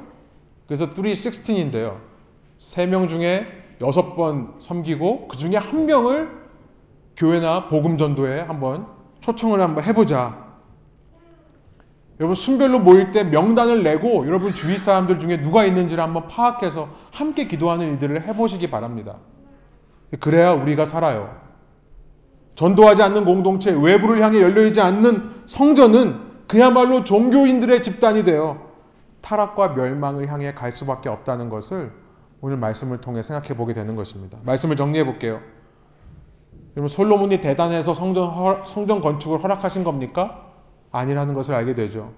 그래서 0.65 0.89
316인데요. 0.89 1.97
3명 2.57 3.07
중에 3.07 3.45
6번 3.79 4.59
섬기고 4.59 5.27
그 5.27 5.37
중에 5.37 5.57
한 5.57 5.85
명을 5.85 6.31
교회나 7.17 7.67
복음 7.67 7.99
전도에 7.99 8.39
한번 8.39 8.87
초청을 9.19 9.61
한번 9.61 9.83
해보자. 9.83 10.46
여러분 12.19 12.35
순별로 12.35 12.79
모일 12.79 13.11
때 13.11 13.23
명단을 13.23 13.83
내고 13.83 14.25
여러분 14.25 14.53
주위 14.53 14.77
사람들 14.77 15.19
중에 15.19 15.41
누가 15.41 15.65
있는지를 15.65 16.03
한번 16.03 16.27
파악해서 16.27 16.89
함께 17.11 17.47
기도하는 17.47 17.87
일들을 17.91 18.27
해보시기 18.27 18.69
바랍니다. 18.71 19.17
그래야 20.19 20.53
우리가 20.53 20.85
살아요. 20.85 21.35
전도하지 22.55 23.03
않는 23.03 23.23
공동체, 23.25 23.71
외부를 23.71 24.21
향해 24.23 24.41
열려있지 24.41 24.81
않는 24.81 25.43
성전은 25.45 26.27
그야말로 26.47 27.03
종교인들의 27.03 27.83
집단이 27.83 28.23
되어 28.23 28.65
타락과 29.21 29.69
멸망을 29.69 30.31
향해 30.31 30.53
갈 30.53 30.71
수밖에 30.71 31.09
없다는 31.09 31.49
것을 31.49 31.91
오늘 32.41 32.57
말씀을 32.57 32.99
통해 32.99 33.21
생각해 33.21 33.55
보게 33.55 33.73
되는 33.73 33.95
것입니다. 33.95 34.39
말씀을 34.43 34.75
정리해 34.75 35.05
볼게요. 35.05 35.39
여러분 36.75 36.87
솔로몬이 36.87 37.41
대단해서 37.41 37.93
성전, 37.93 38.65
성전 38.65 39.01
건축을 39.01 39.43
허락하신 39.43 39.83
겁니까? 39.83 40.46
아니라는 40.97 41.33
것을 41.33 41.53
알게 41.53 41.75
되죠. 41.75 42.11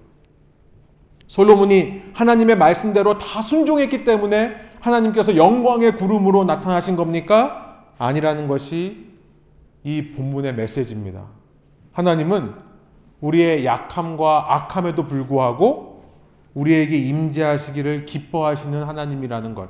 솔로몬이 1.27 2.01
하나님의 2.13 2.57
말씀대로 2.57 3.17
다 3.17 3.41
순종했기 3.41 4.03
때문에 4.03 4.55
하나님께서 4.80 5.36
영광의 5.36 5.95
구름으로 5.95 6.45
나타나신 6.45 6.95
겁니까? 6.95 7.84
아니라는 7.97 8.47
것이 8.47 9.09
이 9.84 10.13
본문의 10.15 10.55
메시지입니다. 10.55 11.25
하나님은 11.91 12.53
우리의 13.21 13.65
약함과 13.65 14.55
악함에도 14.55 15.07
불구하고 15.07 16.05
우리에게 16.53 16.97
임재하시기를 16.97 18.05
기뻐하시는 18.05 18.84
하나님이라는 18.84 19.55
것. 19.55 19.69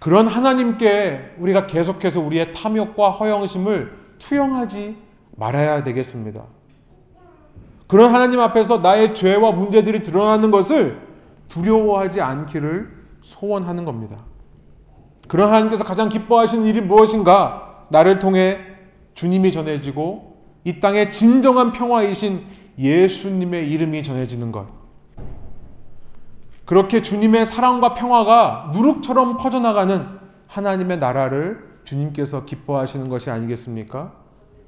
그런 0.00 0.26
하나님께 0.26 1.36
우리가 1.38 1.66
계속해서 1.66 2.20
우리의 2.20 2.52
탐욕과 2.54 3.10
허영심을 3.10 3.90
투영하지 4.18 4.96
말아야 5.36 5.84
되겠습니다. 5.84 6.55
그런 7.86 8.12
하나님 8.12 8.40
앞에서 8.40 8.78
나의 8.78 9.14
죄와 9.14 9.52
문제들이 9.52 10.02
드러나는 10.02 10.50
것을 10.50 11.00
두려워하지 11.48 12.20
않기를 12.20 12.90
소원하는 13.20 13.84
겁니다. 13.84 14.18
그런 15.28 15.48
하나님께서 15.48 15.84
가장 15.84 16.08
기뻐하시는 16.08 16.66
일이 16.66 16.80
무엇인가? 16.80 17.86
나를 17.90 18.18
통해 18.18 18.58
주님이 19.14 19.52
전해지고 19.52 20.36
이 20.64 20.80
땅의 20.80 21.10
진정한 21.12 21.72
평화이신 21.72 22.44
예수님의 22.78 23.70
이름이 23.70 24.02
전해지는 24.02 24.52
것. 24.52 24.66
그렇게 26.64 27.00
주님의 27.00 27.46
사랑과 27.46 27.94
평화가 27.94 28.72
누룩처럼 28.74 29.36
퍼져나가는 29.36 30.06
하나님의 30.48 30.98
나라를 30.98 31.64
주님께서 31.84 32.44
기뻐하시는 32.44 33.08
것이 33.08 33.30
아니겠습니까? 33.30 34.12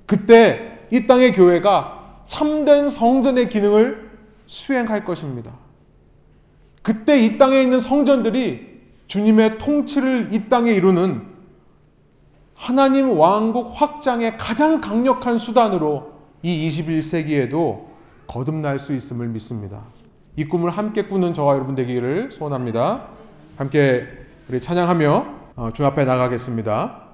그때 0.06 0.86
이 0.92 1.06
땅의 1.06 1.32
교회가 1.32 1.97
참된 2.28 2.88
성전의 2.88 3.48
기능을 3.48 4.08
수행할 4.46 5.04
것입니다. 5.04 5.52
그때 6.82 7.22
이 7.22 7.36
땅에 7.38 7.60
있는 7.60 7.80
성전들이 7.80 8.78
주님의 9.08 9.58
통치를 9.58 10.28
이 10.32 10.48
땅에 10.48 10.72
이루는 10.72 11.26
하나님 12.54 13.18
왕국 13.18 13.72
확장의 13.74 14.36
가장 14.36 14.80
강력한 14.80 15.38
수단으로 15.38 16.12
이 16.42 16.68
21세기에도 16.68 17.86
거듭날 18.26 18.78
수 18.78 18.94
있음을 18.94 19.28
믿습니다. 19.28 19.82
이 20.36 20.44
꿈을 20.44 20.70
함께 20.70 21.04
꾸는 21.04 21.34
저와 21.34 21.54
여러분 21.54 21.74
되기를 21.74 22.32
소원합니다. 22.32 23.08
함께 23.56 24.06
우리 24.48 24.60
찬양하며 24.60 25.72
주 25.74 25.84
앞에 25.84 26.04
나가겠습니다. 26.04 27.02